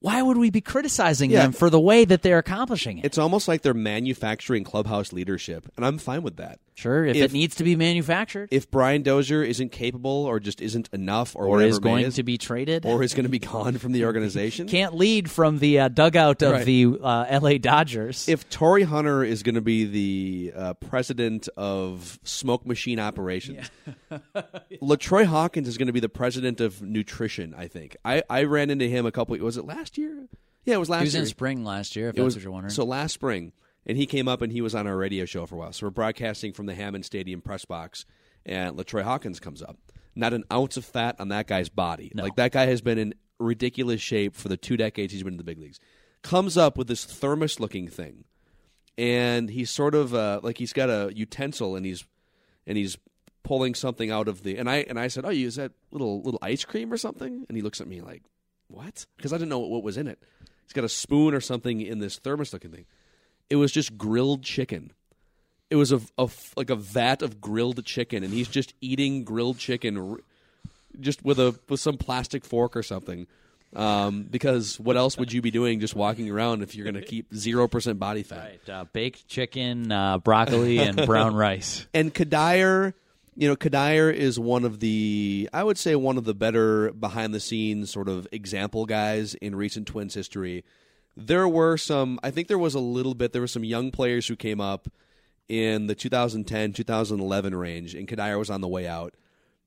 why 0.00 0.20
would 0.22 0.36
we 0.36 0.50
be 0.50 0.60
criticizing 0.60 1.30
Yeah. 1.30 1.42
them 1.42 1.52
for 1.52 1.70
the 1.70 1.80
way 1.80 2.04
that 2.04 2.22
they're 2.22 2.38
accomplishing 2.38 2.98
it? 2.98 3.04
it's 3.04 3.18
almost 3.18 3.48
like 3.48 3.62
they're 3.62 3.74
manufacturing 3.74 4.62
clubhouse 4.62 5.12
leadership, 5.12 5.68
and 5.76 5.84
I'm 5.86 5.98
fine 5.98 6.22
with 6.22 6.36
that. 6.36 6.60
Sure, 6.78 7.04
if, 7.04 7.16
If- 7.16 7.24
it 7.24 7.32
needs 7.32 7.56
to 7.56 7.64
be 7.64 7.74
manufactured 7.74 8.50
If 8.52 8.70
Brian 8.70 9.02
Dozier 9.02 9.42
isn't 9.42 9.72
capable 9.72 10.24
or 10.26 10.38
just 10.38 10.60
isn't 10.60 10.88
enough 10.92 11.34
or, 11.34 11.46
or 11.46 11.60
is 11.60 11.80
going 11.80 12.04
is, 12.06 12.14
to 12.14 12.22
be 12.22 12.38
traded, 12.38 12.86
or 12.86 13.02
is 13.02 13.14
going 13.14 13.24
to 13.24 13.28
be 13.30 13.40
gone 13.40 13.78
from 13.78 13.90
the 13.90 14.04
organization. 14.10 14.68
can't 14.68 14.94
lead 14.94 15.28
from 15.28 15.58
the 15.58 15.80
uh, 15.80 15.88
dugout 15.88 16.40
of 16.42 16.52
Right. 16.52 16.64
the 16.64 16.86
uh, 17.02 17.24
L.A. 17.28 17.58
Dodgers. 17.58 18.28
if 18.28 18.48
Torii 18.48 18.84
Hunter 18.84 19.24
is 19.24 19.42
going 19.42 19.56
to 19.56 19.60
be 19.60 19.86
the 19.86 20.52
uh, 20.54 20.74
president 20.74 21.48
of 21.56 22.20
smoke 22.22 22.64
machine 22.64 23.00
operations, 23.00 23.70
Latroy 24.80 25.24
Hawkins 25.24 25.68
is 25.68 25.78
going 25.78 25.86
to 25.88 25.92
be 25.92 26.00
the 26.00 26.08
president 26.08 26.60
of 26.60 26.80
nutrition. 26.82 27.54
I 27.56 27.66
think 27.66 27.96
I, 28.04 28.22
I 28.30 28.44
ran 28.44 28.70
into 28.70 28.86
him 28.88 29.04
a 29.06 29.10
couple. 29.12 29.36
Was 29.38 29.56
it 29.56 29.64
last 29.64 29.98
year? 29.98 30.26
Yeah, 30.64 30.74
it 30.74 30.78
was 30.78 30.88
last 30.90 30.98
year. 30.98 31.00
he 31.00 31.06
was 31.06 31.14
year. 31.14 31.22
in 31.22 31.28
spring 31.28 31.64
last 31.64 31.96
year, 31.96 32.08
if 32.08 32.14
It 32.14 32.16
that's 32.18 32.24
was 32.24 32.36
what 32.36 32.42
you're 32.44 32.52
wondering. 32.52 32.70
so 32.72 32.84
last 32.84 33.12
spring, 33.14 33.52
and 33.88 33.96
he 33.96 34.06
came 34.06 34.28
up 34.28 34.42
and 34.42 34.52
he 34.52 34.60
was 34.60 34.74
on 34.74 34.86
our 34.86 34.96
radio 34.96 35.24
show 35.24 35.46
for 35.46 35.54
a 35.54 35.58
while. 35.58 35.72
So 35.72 35.86
we're 35.86 35.90
broadcasting 35.90 36.52
from 36.52 36.66
the 36.66 36.74
Hammond 36.74 37.06
Stadium 37.06 37.40
press 37.40 37.64
box, 37.64 38.04
and 38.44 38.76
Latroy 38.76 39.02
Hawkins 39.02 39.40
comes 39.40 39.62
up. 39.62 39.78
Not 40.14 40.34
an 40.34 40.44
ounce 40.52 40.76
of 40.76 40.84
fat 40.84 41.16
on 41.18 41.28
that 41.28 41.46
guy's 41.46 41.68
body. 41.68 42.12
Like 42.14 42.36
that 42.36 42.52
guy 42.52 42.66
has 42.66 42.80
been 42.82 42.98
in 42.98 43.14
ridiculous 43.38 44.00
shape 44.00 44.34
for 44.34 44.48
the 44.48 44.56
two 44.56 44.76
decades 44.76 45.12
he's 45.12 45.22
been 45.22 45.34
in 45.34 45.38
the 45.38 45.44
big 45.44 45.58
leagues. 45.58 45.78
Comes 46.22 46.56
up 46.56 46.76
with 46.76 46.88
this 46.88 47.04
thermos-looking 47.04 47.88
thing, 47.88 48.24
and 48.98 49.48
he's 49.48 49.70
sort 49.70 49.94
of 49.94 50.14
uh, 50.14 50.40
like 50.42 50.58
he's 50.58 50.72
got 50.72 50.90
a 50.90 51.12
utensil 51.14 51.76
and 51.76 51.86
he's 51.86 52.04
and 52.66 52.76
he's 52.76 52.98
pulling 53.44 53.74
something 53.74 54.10
out 54.10 54.28
of 54.28 54.42
the 54.42 54.58
and 54.58 54.68
I 54.68 54.78
and 54.88 54.98
I 54.98 55.08
said, 55.08 55.24
"Oh, 55.24 55.30
you 55.30 55.46
is 55.46 55.56
that 55.56 55.72
little 55.92 56.20
little 56.22 56.40
ice 56.42 56.64
cream 56.64 56.92
or 56.92 56.96
something?" 56.96 57.46
And 57.48 57.56
he 57.56 57.62
looks 57.62 57.80
at 57.80 57.86
me 57.86 58.00
like, 58.00 58.24
"What?" 58.66 59.06
Because 59.16 59.32
I 59.32 59.36
didn't 59.36 59.50
know 59.50 59.60
what 59.60 59.84
was 59.84 59.96
in 59.96 60.08
it. 60.08 60.20
He's 60.64 60.72
got 60.72 60.84
a 60.84 60.88
spoon 60.88 61.32
or 61.32 61.40
something 61.40 61.80
in 61.80 62.00
this 62.00 62.18
thermos 62.18 62.52
looking 62.52 62.72
thing. 62.72 62.86
It 63.50 63.56
was 63.56 63.72
just 63.72 63.96
grilled 63.96 64.42
chicken. 64.42 64.92
It 65.70 65.76
was 65.76 65.92
a, 65.92 66.00
a 66.16 66.28
like 66.56 66.70
a 66.70 66.76
vat 66.76 67.22
of 67.22 67.40
grilled 67.40 67.84
chicken, 67.84 68.24
and 68.24 68.32
he's 68.32 68.48
just 68.48 68.74
eating 68.80 69.24
grilled 69.24 69.58
chicken, 69.58 69.98
r- 69.98 70.18
just 71.00 71.24
with 71.24 71.38
a 71.38 71.58
with 71.68 71.80
some 71.80 71.96
plastic 71.98 72.44
fork 72.44 72.76
or 72.76 72.82
something. 72.82 73.26
Um, 73.76 74.22
because 74.22 74.80
what 74.80 74.96
else 74.96 75.18
would 75.18 75.30
you 75.30 75.42
be 75.42 75.50
doing 75.50 75.78
just 75.78 75.94
walking 75.94 76.30
around 76.30 76.62
if 76.62 76.74
you're 76.74 76.84
going 76.84 76.94
to 76.94 77.02
keep 77.02 77.34
zero 77.34 77.68
percent 77.68 77.98
body 77.98 78.22
fat? 78.22 78.38
Right, 78.66 78.70
uh, 78.70 78.84
baked 78.94 79.28
chicken, 79.28 79.92
uh, 79.92 80.16
broccoli, 80.18 80.78
and 80.78 80.96
brown 81.06 81.34
rice. 81.34 81.86
and 81.92 82.14
Cuddyer, 82.14 82.94
you 83.36 83.46
know, 83.46 83.56
Cuddyer 83.56 84.10
is 84.12 84.38
one 84.40 84.64
of 84.64 84.80
the, 84.80 85.50
I 85.52 85.62
would 85.64 85.76
say, 85.76 85.94
one 85.96 86.16
of 86.16 86.24
the 86.24 86.32
better 86.32 86.92
behind 86.92 87.34
the 87.34 87.40
scenes 87.40 87.90
sort 87.90 88.08
of 88.08 88.26
example 88.32 88.86
guys 88.86 89.34
in 89.34 89.54
recent 89.54 89.86
Twins 89.86 90.14
history. 90.14 90.64
There 91.20 91.48
were 91.48 91.76
some, 91.76 92.20
I 92.22 92.30
think 92.30 92.46
there 92.48 92.58
was 92.58 92.74
a 92.74 92.80
little 92.80 93.14
bit, 93.14 93.32
there 93.32 93.42
were 93.42 93.48
some 93.48 93.64
young 93.64 93.90
players 93.90 94.26
who 94.26 94.36
came 94.36 94.60
up 94.60 94.88
in 95.48 95.86
the 95.86 95.94
2010, 95.94 96.72
2011 96.72 97.54
range, 97.54 97.94
and 97.94 98.06
Cuddyer 98.06 98.38
was 98.38 98.50
on 98.50 98.60
the 98.60 98.68
way 98.68 98.86
out. 98.86 99.14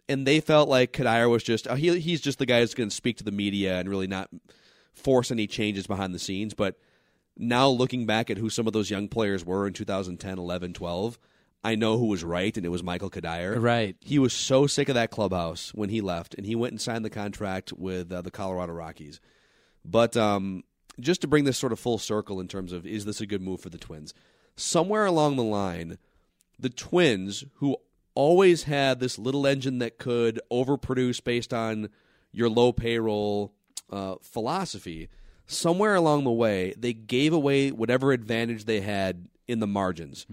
And 0.08 0.26
they 0.26 0.40
felt 0.40 0.70
like 0.70 0.94
Cuddyer 0.94 1.30
was 1.30 1.44
just, 1.44 1.68
uh, 1.68 1.76
he, 1.76 2.00
he's 2.00 2.22
just 2.22 2.40
the 2.40 2.46
guy 2.46 2.62
who's 2.62 2.74
going 2.74 2.90
to 2.90 2.96
speak 2.96 3.18
to 3.18 3.24
the 3.24 3.32
media 3.32 3.80
and 3.80 3.90
really 3.90 4.08
not 4.08 4.30
force 4.94 5.32
any 5.32 5.48
changes 5.48 5.88
behind 5.88 6.14
the 6.14 6.20
scenes. 6.20 6.54
But 6.54 6.80
now 7.38 7.68
looking 7.68 8.06
back 8.06 8.30
at 8.30 8.38
who 8.38 8.50
some 8.50 8.68
of 8.68 8.74
those 8.74 8.90
young 8.90 9.08
players 9.08 9.46
were 9.46 9.68
in 9.68 9.74
2010, 9.74 10.38
11, 10.38 10.74
12, 10.74 11.20
I 11.64 11.76
know 11.76 11.98
who 11.98 12.08
was 12.08 12.24
right, 12.24 12.56
and 12.56 12.66
it 12.66 12.70
was 12.70 12.82
Michael 12.82 13.10
Cuddyer. 13.10 13.62
Right. 13.62 13.96
He 14.02 14.20
was 14.20 14.34
so 14.34 14.68
sick 14.68 14.90
of 14.90 14.96
that 14.96 15.12
clubhouse 15.12 15.72
when 15.76 15.90
he 15.90 16.02
left, 16.02 16.34
and 16.34 16.46
he 16.46 16.56
went 16.56 16.72
and 16.72 16.82
signed 16.82 17.06
the 17.06 17.10
contract 17.10 17.72
with 17.74 18.12
uh, 18.12 18.22
the 18.22 18.32
Colorado 18.32 18.74
Rockies. 18.74 19.20
But 19.86 20.18
um, 20.18 20.64
just 21.00 21.22
to 21.22 21.28
bring 21.28 21.46
this 21.46 21.58
sort 21.58 21.72
of 21.72 21.80
full 21.80 21.98
circle 21.98 22.40
in 22.40 22.48
terms 22.48 22.72
of 22.72 22.86
is 22.86 23.06
this 23.06 23.22
a 23.22 23.26
good 23.26 23.42
move 23.42 23.62
for 23.62 23.70
the 23.70 23.78
Twins? 23.78 24.14
Somewhere 24.56 25.06
along 25.06 25.36
the 25.36 25.44
line, 25.44 25.98
the 26.60 26.70
Twins, 26.70 27.44
who 27.56 27.78
always 28.14 28.64
had 28.64 29.00
this 29.00 29.18
little 29.18 29.48
engine 29.48 29.80
that 29.80 29.98
could 29.98 30.40
overproduce 30.52 31.24
based 31.24 31.54
on 31.54 31.90
your 32.32 32.50
low 32.50 32.72
payroll 32.72 33.54
uh, 33.90 34.16
philosophy, 34.22 35.10
somewhere 35.46 35.96
along 35.96 36.24
the 36.24 36.32
way, 36.32 36.74
they 36.78 36.94
gave 36.94 37.34
away 37.34 37.72
whatever 37.72 38.12
advantage 38.12 38.66
they 38.66 38.82
had 38.82 39.28
in 39.48 39.60
the 39.60 39.68
margins. 39.68 40.26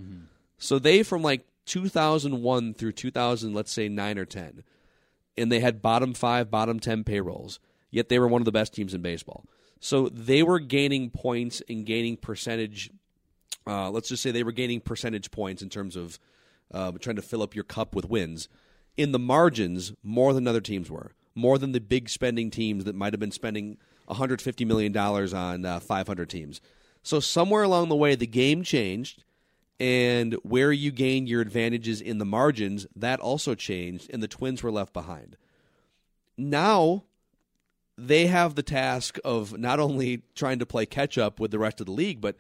So 0.58 0.78
they, 0.78 1.02
from 1.02 1.22
like 1.22 1.46
2001 1.66 2.74
through 2.74 2.92
2000, 2.92 3.54
let's 3.54 3.72
say 3.72 3.88
9 3.88 4.18
or 4.18 4.24
10, 4.24 4.64
and 5.36 5.52
they 5.52 5.60
had 5.60 5.80
bottom 5.80 6.14
five, 6.14 6.50
bottom 6.50 6.80
10 6.80 7.04
payrolls, 7.04 7.60
yet 7.90 8.08
they 8.08 8.18
were 8.18 8.28
one 8.28 8.40
of 8.40 8.46
the 8.46 8.52
best 8.52 8.74
teams 8.74 8.92
in 8.94 9.02
baseball. 9.02 9.44
So 9.80 10.08
they 10.08 10.42
were 10.42 10.58
gaining 10.58 11.10
points 11.10 11.62
and 11.68 11.86
gaining 11.86 12.16
percentage. 12.16 12.90
Uh, 13.66 13.90
let's 13.90 14.08
just 14.08 14.22
say 14.22 14.30
they 14.30 14.42
were 14.42 14.52
gaining 14.52 14.80
percentage 14.80 15.30
points 15.30 15.62
in 15.62 15.68
terms 15.68 15.96
of 15.96 16.18
uh, 16.72 16.92
trying 16.92 17.16
to 17.16 17.22
fill 17.22 17.42
up 17.42 17.54
your 17.54 17.64
cup 17.64 17.94
with 17.94 18.08
wins 18.08 18.48
in 18.98 19.12
the 19.12 19.18
margins 19.18 19.92
more 20.02 20.34
than 20.34 20.46
other 20.46 20.60
teams 20.60 20.90
were, 20.90 21.12
more 21.34 21.56
than 21.56 21.72
the 21.72 21.80
big 21.80 22.10
spending 22.10 22.50
teams 22.50 22.84
that 22.84 22.96
might 22.96 23.12
have 23.12 23.20
been 23.20 23.30
spending 23.30 23.78
150 24.06 24.64
million 24.64 24.92
dollars 24.92 25.32
on 25.32 25.64
uh, 25.64 25.80
500 25.80 26.28
teams. 26.28 26.60
So 27.02 27.20
somewhere 27.20 27.62
along 27.62 27.88
the 27.88 27.96
way, 27.96 28.16
the 28.16 28.26
game 28.26 28.64
changed, 28.64 29.22
and 29.78 30.34
where 30.42 30.72
you 30.72 30.90
gained 30.90 31.28
your 31.28 31.40
advantages 31.40 32.00
in 32.00 32.18
the 32.18 32.24
margins, 32.24 32.86
that 32.96 33.20
also 33.20 33.54
changed, 33.54 34.10
and 34.12 34.22
the 34.22 34.28
Twins 34.28 34.62
were 34.62 34.72
left 34.72 34.92
behind. 34.92 35.36
Now 36.36 37.04
they 37.98 38.28
have 38.28 38.54
the 38.54 38.62
task 38.62 39.18
of 39.24 39.58
not 39.58 39.80
only 39.80 40.22
trying 40.36 40.60
to 40.60 40.66
play 40.66 40.86
catch 40.86 41.18
up 41.18 41.40
with 41.40 41.50
the 41.50 41.58
rest 41.58 41.80
of 41.80 41.86
the 41.86 41.92
league, 41.92 42.20
but 42.20 42.36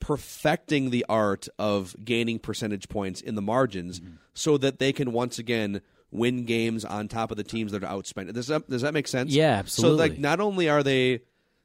perfecting 0.00 0.90
the 0.90 1.06
art 1.08 1.48
of 1.58 1.94
gaining 2.04 2.38
percentage 2.38 2.88
points 2.88 3.20
in 3.20 3.36
the 3.36 3.42
margins 3.42 4.00
so 4.34 4.58
that 4.58 4.78
they 4.78 4.92
can 4.92 5.12
once 5.12 5.38
again 5.38 5.80
win 6.10 6.44
games 6.44 6.84
on 6.84 7.08
top 7.08 7.30
of 7.30 7.36
the 7.36 7.44
teams 7.44 7.72
that 7.72 7.84
are 7.84 7.86
outspent. 7.86 8.32
Does 8.32 8.48
that, 8.48 8.68
does 8.68 8.82
that 8.82 8.92
make 8.92 9.06
sense? 9.06 9.32
Yeah, 9.32 9.52
absolutely. 9.52 9.96
So, 9.96 10.02
like, 10.02 10.18
not 10.18 10.40
only 10.40 10.68
are 10.68 10.82
they 10.82 11.20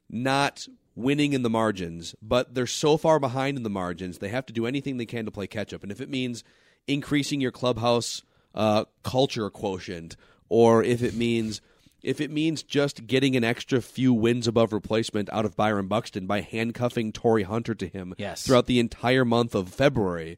not 0.10 0.68
winning 0.96 1.34
in 1.34 1.42
the 1.42 1.50
margins, 1.50 2.16
but 2.22 2.54
they're 2.54 2.68
so 2.68 2.96
far 2.96 3.20
behind 3.20 3.58
in 3.58 3.64
the 3.64 3.70
margins, 3.70 4.20
they 4.20 4.30
have 4.30 4.46
to 4.46 4.54
do 4.54 4.66
anything 4.66 4.98
they 4.98 5.06
can 5.06 5.26
to 5.26 5.32
play 5.32 5.48
catch 5.48 5.74
up. 5.74 5.84
And 5.84 5.92
if 5.92 6.00
it 6.00 6.10
means 6.10 6.44
increasing 6.88 7.42
your 7.42 7.52
clubhouse 7.52 8.24
uh, 8.54 8.86
culture 9.04 9.50
quotient, 9.50 10.16
or 10.50 10.84
if 10.84 11.02
it 11.02 11.16
means 11.16 11.62
if 12.04 12.20
it 12.22 12.32
means 12.32 12.64
just 12.64 13.06
getting 13.08 13.36
an 13.36 13.44
extra 13.44 13.82
few 13.82 14.14
wins 14.14 14.48
above 14.48 14.74
replacement 14.74 15.30
out 15.32 15.46
of 15.46 15.56
Byron 15.56 15.88
Buxton 15.88 16.26
by 16.28 16.42
handcuffing 16.42 17.12
Torii 17.12 17.44
Hunter 17.44 17.76
to 17.76 17.88
him 17.88 18.14
Yes. 18.18 18.44
throughout 18.46 18.66
the 18.66 18.80
entire 18.80 19.26
month 19.26 19.54
of 19.56 19.70
February, 19.70 20.38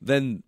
then 0.00 0.42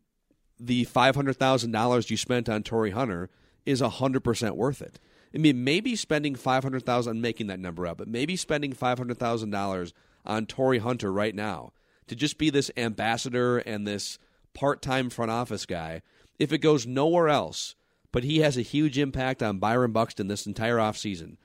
the 0.59 0.85
five 0.85 1.15
hundred 1.17 1.37
thousand 1.37 1.73
dollars 1.73 2.11
you 2.11 2.17
spent 2.17 2.49
on 2.49 2.63
Torii 2.63 2.91
Hunter 2.93 3.29
is 3.67 3.81
hundred 3.81 4.21
percent 4.21 4.57
worth 4.57 4.81
it. 4.81 4.99
I 5.35 5.39
mean, 5.39 5.65
maybe 5.65 5.97
spending 5.97 6.35
five 6.37 6.63
hundred 6.63 6.85
thousand. 6.87 7.17
I'm 7.17 7.21
making 7.21 7.49
that 7.49 7.59
number 7.61 7.87
up, 7.87 7.99
but 7.99 8.09
maybe 8.09 8.37
spending 8.37 8.73
five 8.73 8.99
hundred 8.99 9.19
thousand 9.19 9.51
dollars 9.51 9.93
on 10.25 10.47
Torii 10.47 10.79
Hunter 10.79 11.13
right 11.13 11.35
now 11.35 11.73
to 12.07 12.15
just 12.15 12.39
be 12.39 12.51
this 12.51 12.71
ambassador 12.77 13.59
and 13.59 13.87
this 13.87 14.19
part-time 14.55 15.11
front 15.11 15.31
office 15.31 15.67
guy. 15.67 16.03
If 16.39 16.53
it 16.53 16.59
goes 16.59 16.87
nowhere 16.87 17.29
else, 17.29 17.75
but 18.15 18.23
he 18.23 18.39
has 18.39 18.57
a 18.57 18.63
huge 18.63 18.97
impact 18.97 19.43
on 19.43 19.59
Byron 19.59 19.91
Buxton 19.91 20.29
this 20.29 20.47
entire 20.47 20.77
offseason. 20.77 21.37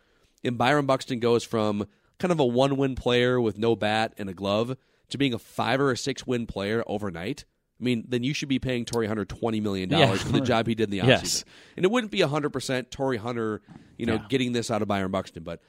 And 0.43 0.55
Byron 0.55 0.85
Buxton 0.85 1.19
goes 1.19 1.43
from 1.43 1.88
kind 2.19 2.31
of 2.31 2.39
a 2.39 2.45
one-win 2.45 2.93
player 2.93 3.41
with 3.41 3.57
no 3.57 3.75
bat 3.75 4.13
and 4.19 4.29
a 4.29 4.33
glove 4.35 4.77
to 5.09 5.17
being 5.17 5.33
a 5.33 5.39
five 5.39 5.81
or 5.81 5.89
a 5.89 5.97
six-win 5.97 6.45
player 6.45 6.83
overnight. 6.85 7.45
I 7.81 7.83
mean, 7.83 8.05
then 8.07 8.21
you 8.23 8.35
should 8.35 8.49
be 8.49 8.59
paying 8.59 8.85
Torii 8.85 9.07
Hunter 9.07 9.25
twenty 9.25 9.59
million 9.59 9.89
dollars 9.89 10.19
Yeah. 10.19 10.25
for 10.27 10.31
the 10.33 10.41
job 10.41 10.67
he 10.67 10.75
did 10.75 10.83
in 10.83 10.89
the 10.91 10.99
offseason. 10.99 11.07
Yes. 11.07 11.45
And 11.75 11.85
it 11.85 11.89
wouldn't 11.91 12.11
be 12.11 12.21
hundred 12.21 12.51
percent 12.51 12.91
Torii 12.91 13.17
Hunter, 13.17 13.61
you 13.97 14.05
know, 14.05 14.15
Yeah. 14.15 14.25
getting 14.29 14.51
this 14.51 14.69
out 14.69 14.83
of 14.83 14.88
Byron 14.88 15.09
Buxton, 15.11 15.41
but 15.43 15.61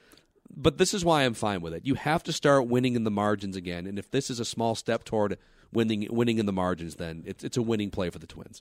but 0.54 0.76
this 0.76 0.92
is 0.92 1.02
why 1.04 1.22
I'm 1.22 1.34
fine 1.34 1.62
with 1.62 1.72
it. 1.72 1.86
You 1.86 1.94
have 1.94 2.22
to 2.24 2.32
start 2.32 2.66
winning 2.66 2.94
in 2.96 3.04
the 3.04 3.10
margins 3.10 3.56
again, 3.56 3.86
and 3.86 3.98
if 3.98 4.10
this 4.10 4.28
is 4.28 4.38
a 4.40 4.44
small 4.44 4.74
step 4.74 5.04
toward 5.04 5.38
winning 5.72 6.08
winning 6.10 6.38
in 6.38 6.46
the 6.46 6.52
margins, 6.52 6.96
then 6.96 7.22
it's 7.24 7.42
it's 7.44 7.56
a 7.56 7.62
winning 7.62 7.90
play 7.90 8.10
for 8.10 8.18
the 8.18 8.26
Twins. 8.26 8.60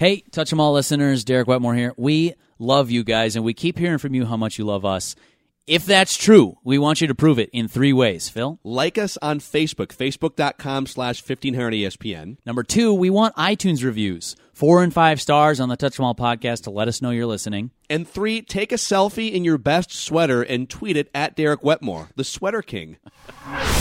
Hey, 0.00 0.22
Touch 0.32 0.50
'em 0.50 0.60
All 0.60 0.72
listeners, 0.72 1.24
Derek 1.24 1.46
Wetmore 1.46 1.74
here. 1.74 1.92
We 1.98 2.32
love 2.58 2.90
you 2.90 3.04
guys, 3.04 3.36
and 3.36 3.44
we 3.44 3.52
keep 3.52 3.78
hearing 3.78 3.98
from 3.98 4.14
you 4.14 4.24
how 4.24 4.38
much 4.38 4.58
you 4.58 4.64
love 4.64 4.82
us. 4.82 5.14
If 5.66 5.84
that's 5.84 6.16
true, 6.16 6.56
we 6.64 6.78
want 6.78 7.02
you 7.02 7.06
to 7.06 7.14
prove 7.14 7.38
it 7.38 7.50
in 7.52 7.68
three 7.68 7.92
ways, 7.92 8.30
Phil. 8.30 8.58
Like 8.64 8.96
us 8.96 9.18
on 9.20 9.40
Facebook, 9.40 9.88
facebook.com 9.88 10.86
slash 10.86 11.22
1500ESPN. 11.22 12.38
Number 12.46 12.62
two, 12.62 12.94
we 12.94 13.10
want 13.10 13.36
iTunes 13.36 13.84
reviews, 13.84 14.36
four 14.54 14.82
and 14.82 14.94
five 14.94 15.20
stars 15.20 15.60
on 15.60 15.68
the 15.68 15.76
Touch 15.76 16.00
'em 16.00 16.06
All 16.06 16.14
podcast 16.14 16.62
to 16.62 16.70
let 16.70 16.88
us 16.88 17.02
know 17.02 17.10
you're 17.10 17.26
listening. 17.26 17.70
And 17.90 18.08
three, 18.08 18.40
take 18.40 18.72
a 18.72 18.76
selfie 18.76 19.32
in 19.32 19.44
your 19.44 19.58
best 19.58 19.92
sweater 19.92 20.40
and 20.40 20.70
tweet 20.70 20.96
it 20.96 21.10
at 21.14 21.36
Derek 21.36 21.62
Wetmore, 21.62 22.08
the 22.16 22.24
sweater 22.24 22.62
king. 22.62 22.96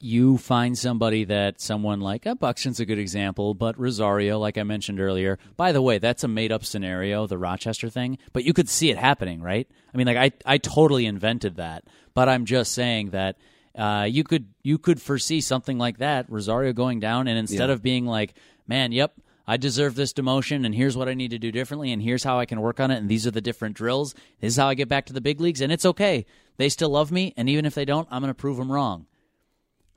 you 0.00 0.38
find 0.38 0.76
somebody 0.78 1.24
that 1.24 1.60
someone 1.60 2.00
like 2.00 2.26
uh, 2.26 2.34
Buxton's 2.34 2.80
a 2.80 2.86
good 2.86 2.98
example, 2.98 3.54
but 3.54 3.78
Rosario, 3.78 4.38
like 4.38 4.56
I 4.56 4.62
mentioned 4.62 5.00
earlier. 5.00 5.38
By 5.56 5.72
the 5.72 5.82
way, 5.82 5.98
that's 5.98 6.24
a 6.24 6.28
made 6.28 6.52
up 6.52 6.64
scenario, 6.64 7.26
the 7.26 7.36
Rochester 7.38 7.90
thing, 7.90 8.18
but 8.32 8.44
you 8.44 8.52
could 8.52 8.68
see 8.68 8.90
it 8.90 8.96
happening, 8.98 9.42
right? 9.42 9.68
I 9.92 9.96
mean, 9.98 10.06
like 10.06 10.16
I 10.16 10.32
I 10.54 10.58
totally 10.58 11.06
invented 11.06 11.56
that, 11.56 11.84
but 12.14 12.28
I'm 12.28 12.44
just 12.46 12.72
saying 12.72 13.10
that 13.10 13.36
Uh, 13.72 14.02
you 14.02 14.24
could 14.24 14.46
you 14.64 14.78
could 14.78 15.00
foresee 15.00 15.40
something 15.40 15.78
like 15.78 15.98
that, 15.98 16.26
Rosario 16.28 16.72
going 16.72 16.98
down, 16.98 17.28
and 17.28 17.38
instead 17.38 17.68
Yeah. 17.68 17.74
of 17.74 17.82
being 17.82 18.04
like, 18.04 18.34
"Man, 18.66 18.90
yep, 18.90 19.12
I 19.46 19.58
deserve 19.58 19.94
this 19.94 20.12
demotion, 20.12 20.66
and 20.66 20.74
here's 20.74 20.96
what 20.96 21.08
I 21.08 21.14
need 21.14 21.30
to 21.30 21.38
do 21.38 21.52
differently, 21.52 21.92
and 21.92 22.02
here's 22.02 22.24
how 22.24 22.40
I 22.40 22.46
can 22.46 22.60
work 22.60 22.80
on 22.80 22.90
it, 22.90 22.96
and 22.98 23.08
these 23.08 23.28
are 23.28 23.30
the 23.30 23.40
different 23.40 23.76
drills. 23.76 24.12
This 24.40 24.54
is 24.54 24.56
how 24.56 24.68
I 24.68 24.74
get 24.74 24.88
back 24.88 25.06
to 25.06 25.12
the 25.12 25.20
big 25.20 25.40
leagues, 25.40 25.60
and 25.60 25.70
it's 25.70 25.86
okay. 25.86 26.26
They 26.56 26.68
still 26.68 26.90
love 26.90 27.12
me, 27.12 27.32
and 27.36 27.48
even 27.48 27.64
if 27.64 27.76
they 27.76 27.84
don't, 27.84 28.08
I'm 28.10 28.22
going 28.22 28.30
to 28.34 28.34
prove 28.34 28.56
them 28.56 28.72
wrong." 28.72 29.06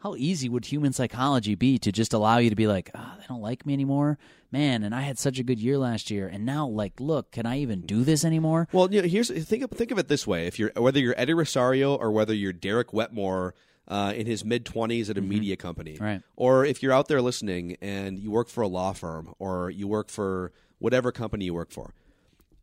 How 0.03 0.15
easy 0.17 0.50
would 0.50 0.65
human 0.65 0.91
psychology 0.91 1.55
be 1.55 1.77
to 1.77 1.89
just 1.89 2.12
allow 2.12 2.38
you 2.38 2.50
to 2.50 2.57
be 2.57 2.67
like, 2.67 2.91
oh, 2.93 3.13
they 3.17 3.25
don't 3.29 3.41
like 3.41 3.65
me 3.65 3.72
anymore, 3.72 4.17
man? 4.51 4.83
And 4.83 4.93
I 4.93 5.00
had 5.00 5.17
such 5.17 5.39
a 5.39 5.43
good 5.43 5.60
year 5.60 5.77
last 5.77 6.12
year, 6.12 6.27
and 6.27 6.45
now, 6.45 6.67
like, 6.67 7.00
look, 7.00 7.31
can 7.31 7.45
I 7.45 7.60
even 7.60 7.79
do 7.79 8.03
this 8.03 8.25
anymore? 8.25 8.67
Well, 8.74 8.93
you 8.93 9.01
know, 9.01 9.07
here's 9.07 9.29
think 9.29 9.63
of, 9.63 9.72
think 9.72 9.91
of 9.91 9.98
it 9.98 10.10
this 10.10 10.27
way: 10.27 10.45
if 10.45 10.60
you're 10.60 10.74
whether 10.75 11.00
you're 11.00 11.15
Eddie 11.17 11.33
Rosario 11.33 11.95
or 11.95 12.12
whether 12.12 12.33
you're 12.33 12.51
Derek 12.51 12.91
Wetmore 12.91 13.55
uh, 13.88 14.12
in 14.13 14.25
his 14.25 14.43
mid 14.43 14.65
twenties 14.65 15.10
at 15.10 15.17
a 15.17 15.22
media 15.22 15.55
company, 15.55 15.98
Right. 15.98 16.22
Or 16.36 16.65
if 16.65 16.83
you're 16.83 16.91
out 16.91 17.07
there 17.07 17.22
listening 17.22 17.77
and 17.81 18.19
you 18.19 18.29
work 18.29 18.50
for 18.50 18.60
a 18.60 18.67
law 18.67 18.91
firm 18.91 19.33
or 19.39 19.69
you 19.69 19.88
work 19.88 20.10
for 20.10 20.51
whatever 20.79 21.13
company 21.13 21.45
you 21.45 21.53
work 21.53 21.72
for, 21.72 21.93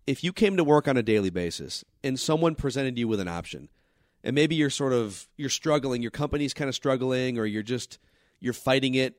if 0.07 0.23
you 0.23 0.35
came 0.35 0.59
to 0.59 0.65
work 0.65 0.87
on 0.87 0.99
a 0.99 1.03
daily 1.03 1.31
basis 1.31 1.87
and 2.05 2.21
someone 2.21 2.55
presented 2.55 2.99
you 2.99 3.09
with 3.09 3.19
an 3.19 3.29
option, 3.29 3.71
and 4.23 4.35
maybe 4.35 4.55
you're 4.55 4.71
sort 4.71 4.93
of 4.93 5.29
you're 5.37 5.49
struggling, 5.49 6.03
your 6.03 6.11
company's 6.11 6.55
kind 6.55 6.69
of 6.69 6.75
struggling, 6.75 7.39
or 7.39 7.47
you're 7.47 7.63
just 7.63 7.99
you're 8.41 8.53
fighting 8.53 8.95
it 8.95 9.17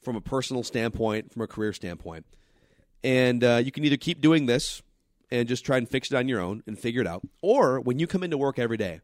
from 0.00 0.16
a 0.16 0.20
personal 0.20 0.62
standpoint, 0.62 1.32
from 1.32 1.42
a 1.42 1.46
career 1.46 1.72
standpoint, 1.72 2.26
and 3.02 3.42
uh, 3.44 3.60
you 3.62 3.72
can 3.72 3.84
either 3.84 3.96
keep 3.96 4.20
doing 4.20 4.46
this 4.46 4.82
and 5.30 5.48
just 5.48 5.64
try 5.64 5.76
and 5.76 5.88
fix 5.88 6.10
it 6.10 6.16
on 6.16 6.28
your 6.28 6.40
own 6.40 6.62
and 6.66 6.78
figure 6.78 7.00
it 7.00 7.06
out, 7.06 7.22
or 7.42 7.80
when 7.80 7.98
you 7.98 8.06
come 8.06 8.22
into 8.22 8.38
work 8.38 8.58
every 8.58 8.76
day, 8.76 9.00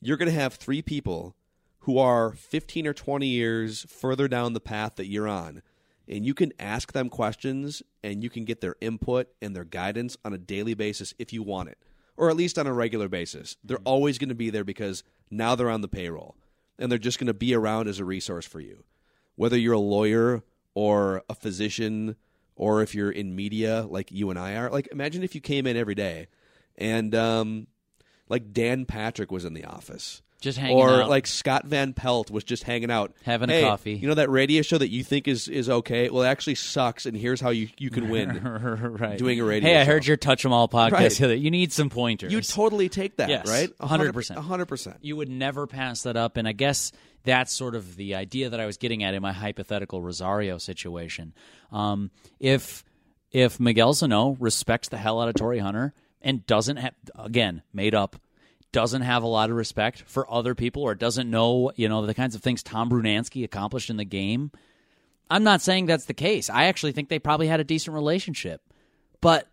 you're 0.00 0.16
going 0.16 0.30
to 0.30 0.38
have 0.38 0.54
three 0.54 0.82
people 0.82 1.34
who 1.82 1.98
are 1.98 2.32
15 2.32 2.86
or 2.86 2.92
20 2.92 3.26
years 3.26 3.84
further 3.88 4.28
down 4.28 4.52
the 4.52 4.60
path 4.60 4.96
that 4.96 5.06
you're 5.06 5.28
on. 5.28 5.62
And 6.08 6.24
you 6.24 6.34
can 6.34 6.52
ask 6.58 6.92
them 6.92 7.08
questions 7.08 7.82
and 8.02 8.22
you 8.22 8.30
can 8.30 8.44
get 8.44 8.60
their 8.60 8.76
input 8.80 9.28
and 9.40 9.54
their 9.54 9.64
guidance 9.64 10.16
on 10.24 10.32
a 10.32 10.38
daily 10.38 10.74
basis 10.74 11.14
if 11.18 11.32
you 11.32 11.42
want 11.42 11.70
it, 11.70 11.78
or 12.22 12.30
at 12.30 12.36
least 12.36 12.56
on 12.56 12.68
a 12.68 12.72
regular 12.72 13.08
basis. 13.08 13.56
They're 13.64 13.78
always 13.78 14.16
going 14.16 14.28
to 14.28 14.34
be 14.36 14.48
there 14.48 14.62
because 14.62 15.02
now 15.28 15.56
they're 15.56 15.68
on 15.68 15.80
the 15.80 15.88
payroll 15.88 16.36
and 16.78 16.90
they're 16.90 16.96
just 16.96 17.18
going 17.18 17.26
to 17.26 17.34
be 17.34 17.52
around 17.52 17.88
as 17.88 17.98
a 17.98 18.04
resource 18.04 18.46
for 18.46 18.60
you. 18.60 18.84
Whether 19.34 19.58
you're 19.58 19.72
a 19.72 19.80
lawyer 19.80 20.44
or 20.72 21.24
a 21.28 21.34
physician 21.34 22.14
or 22.54 22.80
if 22.80 22.94
you're 22.94 23.10
in 23.10 23.34
media 23.34 23.86
like 23.90 24.12
you 24.12 24.30
and 24.30 24.38
I 24.38 24.54
are, 24.54 24.70
like 24.70 24.86
imagine 24.92 25.24
if 25.24 25.34
you 25.34 25.40
came 25.40 25.66
in 25.66 25.76
every 25.76 25.96
day 25.96 26.28
and 26.76 27.12
um, 27.12 27.66
like 28.28 28.52
Dan 28.52 28.84
Patrick 28.84 29.32
was 29.32 29.44
in 29.44 29.54
the 29.54 29.64
office. 29.64 30.22
Just 30.42 30.58
hanging 30.58 30.76
out 30.78 30.88
or 30.90 31.02
out. 31.04 31.08
like 31.08 31.26
Scott 31.26 31.64
Van 31.64 31.94
Pelt 31.94 32.30
was 32.30 32.44
just 32.44 32.64
hanging 32.64 32.90
out, 32.90 33.14
Having 33.24 33.50
a 33.50 33.62
coffee. 33.62 33.94
You 33.94 34.08
know 34.08 34.14
that 34.14 34.28
radio 34.28 34.60
show 34.62 34.76
that 34.76 34.90
you 34.90 35.02
think 35.02 35.26
is 35.28 35.48
is 35.48 35.70
okay? 35.70 36.10
Well, 36.10 36.22
it 36.24 36.26
actually 36.28 36.56
sucks, 36.56 37.06
and 37.06 37.16
here's 37.16 37.40
how 37.40 37.50
you 37.50 37.68
you 37.78 37.88
can 37.90 38.10
win. 38.10 38.42
right. 39.00 39.16
Doing 39.18 39.40
a 39.40 39.44
radio 39.44 39.70
Hey, 39.70 39.80
I 39.80 39.84
show. 39.84 39.92
heard 39.92 40.06
your 40.06 40.16
Touch 40.18 40.44
'em 40.44 40.52
All 40.52 40.68
podcast 40.68 41.20
Right. 41.26 41.38
You 41.38 41.50
need 41.50 41.72
some 41.72 41.88
pointers. 41.88 42.32
you 42.32 42.40
totally 42.42 42.88
take 42.90 43.16
that, 43.16 43.28
Yes, 43.30 43.48
right? 43.48 43.70
100%. 43.78 44.36
hundred 44.36 44.66
percent. 44.68 44.98
you 45.00 45.16
would 45.16 45.28
never 45.30 45.66
pass 45.66 46.02
that 46.02 46.16
up. 46.16 46.36
And 46.36 46.46
I 46.46 46.52
guess 46.52 46.92
that's 47.24 47.52
sort 47.52 47.74
of 47.74 47.96
the 47.96 48.16
idea 48.16 48.50
that 48.50 48.58
I 48.60 48.66
was 48.66 48.76
getting 48.76 49.04
at 49.04 49.14
in 49.14 49.22
my 49.22 49.32
hypothetical 49.32 50.02
Rosario 50.02 50.58
situation. 50.58 51.32
Um, 51.70 52.10
if 52.40 52.84
if 53.30 53.58
Miguel 53.60 53.94
Sano 53.94 54.36
respects 54.40 54.88
the 54.88 54.98
hell 54.98 55.20
out 55.20 55.28
of 55.28 55.34
Torii 55.36 55.60
Hunter 55.60 55.94
and 56.20 56.44
doesn't 56.46 56.76
have 56.78 56.94
again 57.18 57.62
made 57.72 57.94
up 57.94 58.16
doesn't 58.72 59.02
have 59.02 59.22
a 59.22 59.28
lot 59.28 59.50
of 59.50 59.56
respect 59.56 60.02
for 60.06 60.30
other 60.30 60.54
people 60.54 60.82
or 60.82 60.94
doesn't 60.94 61.30
know 61.30 61.72
you 61.76 61.88
know 61.88 62.04
the 62.06 62.14
kinds 62.14 62.34
of 62.34 62.42
things 62.42 62.62
Tom 62.62 62.90
Brunansky 62.90 63.44
accomplished 63.44 63.90
in 63.90 63.96
the 63.96 64.04
game. 64.04 64.50
I'm 65.30 65.44
not 65.44 65.62
saying 65.62 65.86
that's 65.86 66.06
the 66.06 66.14
case. 66.14 66.50
I 66.50 66.64
actually 66.64 66.92
think 66.92 67.08
they 67.08 67.18
probably 67.18 67.46
had 67.46 67.60
a 67.60 67.64
decent 67.64 67.94
relationship. 67.94 68.60
But 69.20 69.48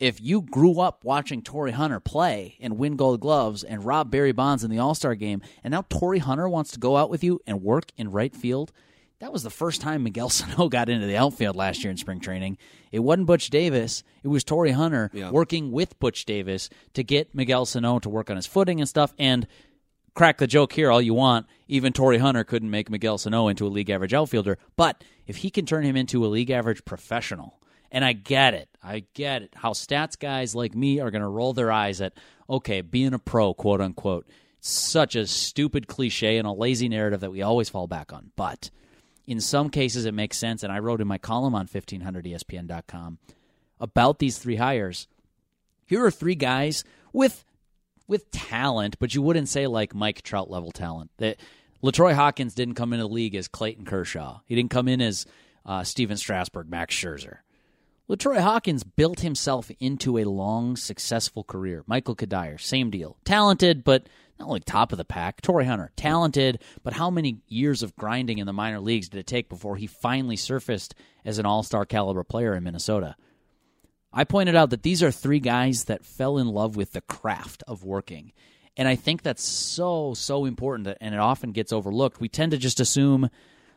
if 0.00 0.20
you 0.20 0.40
grew 0.40 0.80
up 0.80 1.04
watching 1.04 1.42
Torii 1.42 1.72
Hunter 1.72 2.00
play 2.00 2.56
and 2.60 2.78
win 2.78 2.96
gold 2.96 3.20
gloves 3.20 3.62
and 3.62 3.84
rob 3.84 4.10
Barry 4.10 4.32
Bonds 4.32 4.64
in 4.64 4.70
the 4.70 4.78
All 4.78 4.94
Star 4.94 5.14
game, 5.14 5.42
and 5.62 5.72
now 5.72 5.84
Torii 5.88 6.18
Hunter 6.18 6.48
wants 6.48 6.72
to 6.72 6.80
go 6.80 6.96
out 6.96 7.10
with 7.10 7.22
you 7.22 7.40
and 7.46 7.62
work 7.62 7.92
in 7.96 8.10
right 8.10 8.34
field, 8.34 8.72
that 9.20 9.32
was 9.32 9.42
the 9.42 9.50
first 9.50 9.80
time 9.80 10.02
Miguel 10.02 10.28
Sano 10.30 10.68
got 10.68 10.88
into 10.88 11.06
the 11.06 11.16
outfield 11.16 11.56
last 11.56 11.82
year 11.84 11.90
in 11.90 11.96
spring 11.96 12.20
training. 12.20 12.58
It 12.92 12.98
wasn't 13.00 13.26
Butch 13.26 13.50
Davis, 13.50 14.02
it 14.22 14.28
was 14.28 14.44
Torii 14.44 14.72
Hunter 14.72 15.10
Yeah. 15.14 15.30
working 15.30 15.70
with 15.72 15.98
Butch 16.00 16.24
Davis 16.24 16.68
to 16.94 17.02
get 17.04 17.34
Miguel 17.34 17.66
Sano 17.66 17.98
to 18.00 18.08
work 18.08 18.30
on 18.30 18.36
his 18.36 18.46
footing 18.46 18.80
and 18.80 18.88
stuff. 18.88 19.14
And 19.18 19.46
crack 20.14 20.38
the 20.38 20.46
joke 20.46 20.72
here 20.72 20.90
all 20.90 21.00
you 21.00 21.14
want. 21.14 21.46
Even 21.68 21.92
Torii 21.92 22.18
Hunter 22.18 22.42
couldn't 22.44 22.70
make 22.70 22.90
Miguel 22.90 23.16
Sano 23.18 23.46
into 23.48 23.66
a 23.66 23.68
league 23.70 23.90
average 23.90 24.12
outfielder. 24.12 24.58
But 24.76 25.04
if 25.26 25.36
he 25.38 25.50
can 25.50 25.66
turn 25.66 25.84
him 25.84 25.96
into 25.96 26.24
a 26.24 26.28
league 26.28 26.50
average 26.50 26.84
professional, 26.84 27.60
and 27.92 28.04
I 28.04 28.12
get 28.12 28.54
it, 28.54 28.68
I 28.82 29.04
get 29.14 29.42
it, 29.42 29.52
how 29.54 29.72
stats 29.72 30.18
guys 30.18 30.54
like 30.54 30.74
me 30.74 30.98
are 31.00 31.10
going 31.10 31.22
to 31.22 31.28
roll 31.28 31.52
their 31.52 31.70
eyes 31.72 32.00
at, 32.00 32.14
okay, 32.48 32.80
being 32.80 33.14
a 33.14 33.18
pro, 33.18 33.54
quote 33.54 33.80
unquote, 33.80 34.26
such 34.60 35.14
a 35.16 35.26
stupid 35.26 35.86
cliche 35.86 36.38
and 36.38 36.46
a 36.46 36.52
lazy 36.52 36.88
narrative 36.88 37.20
that 37.20 37.32
we 37.32 37.42
always 37.42 37.68
fall 37.68 37.86
back 37.86 38.12
on. 38.12 38.30
But 38.36 38.70
in 39.30 39.40
some 39.40 39.70
cases, 39.70 40.06
it 40.06 40.12
makes 40.12 40.36
sense. 40.36 40.64
And 40.64 40.72
I 40.72 40.80
wrote 40.80 41.00
in 41.00 41.06
my 41.06 41.16
column 41.16 41.54
on 41.54 41.66
E 41.66 41.68
1500ESPN.com 41.68 43.18
about 43.78 44.18
these 44.18 44.38
three 44.38 44.56
hires. 44.56 45.06
Here 45.86 46.04
are 46.04 46.10
three 46.10 46.34
guys 46.34 46.82
with 47.12 47.44
with 48.08 48.28
talent, 48.32 48.98
but 48.98 49.14
you 49.14 49.22
wouldn't 49.22 49.48
say 49.48 49.68
like 49.68 49.94
Mike 49.94 50.22
Trout 50.22 50.50
level 50.50 50.72
talent. 50.72 51.12
That 51.18 51.38
Latroy 51.80 52.12
Hawkins 52.12 52.54
didn't 52.54 52.74
come 52.74 52.92
into 52.92 53.04
the 53.04 53.12
league 53.12 53.36
as 53.36 53.46
Clayton 53.46 53.84
Kershaw. 53.84 54.40
He 54.46 54.56
didn't 54.56 54.72
come 54.72 54.88
in 54.88 55.00
as 55.00 55.26
uh, 55.64 55.84
Stephen 55.84 56.16
Strasburg, 56.16 56.68
Max 56.68 56.92
Scherzer. 56.92 57.38
Latroy 58.10 58.40
Hawkins 58.40 58.82
built 58.82 59.20
himself 59.20 59.70
into 59.78 60.18
a 60.18 60.24
long, 60.24 60.74
successful 60.76 61.44
career. 61.44 61.84
Michael 61.86 62.16
Cuddyer, 62.16 62.60
same 62.60 62.90
deal. 62.90 63.16
Talented, 63.24 63.84
but 63.84 64.08
not 64.36 64.48
like 64.48 64.64
top 64.64 64.90
of 64.90 64.98
the 64.98 65.04
pack. 65.04 65.40
Torii 65.40 65.64
Hunter, 65.64 65.92
talented, 65.94 66.60
but 66.82 66.94
how 66.94 67.08
many 67.08 67.38
years 67.46 67.84
of 67.84 67.94
grinding 67.94 68.38
in 68.38 68.48
the 68.48 68.52
minor 68.52 68.80
leagues 68.80 69.08
did 69.08 69.20
it 69.20 69.28
take 69.28 69.48
before 69.48 69.76
he 69.76 69.86
finally 69.86 70.34
surfaced 70.34 70.96
as 71.24 71.38
an 71.38 71.46
all 71.46 71.62
star 71.62 71.86
caliber 71.86 72.24
player 72.24 72.52
in 72.56 72.64
Minnesota? 72.64 73.14
I 74.12 74.24
pointed 74.24 74.56
out 74.56 74.70
that 74.70 74.82
these 74.82 75.04
are 75.04 75.12
three 75.12 75.38
guys 75.38 75.84
that 75.84 76.04
fell 76.04 76.36
in 76.36 76.48
love 76.48 76.74
with 76.74 76.90
the 76.90 77.02
craft 77.02 77.62
of 77.68 77.84
working. 77.84 78.32
And 78.76 78.88
I 78.88 78.96
think 78.96 79.22
that's 79.22 79.44
so, 79.44 80.14
so 80.14 80.46
important, 80.46 80.96
and 81.00 81.14
it 81.14 81.20
often 81.20 81.52
gets 81.52 81.72
overlooked. 81.72 82.20
We 82.20 82.28
tend 82.28 82.50
to 82.50 82.58
just 82.58 82.80
assume, 82.80 83.30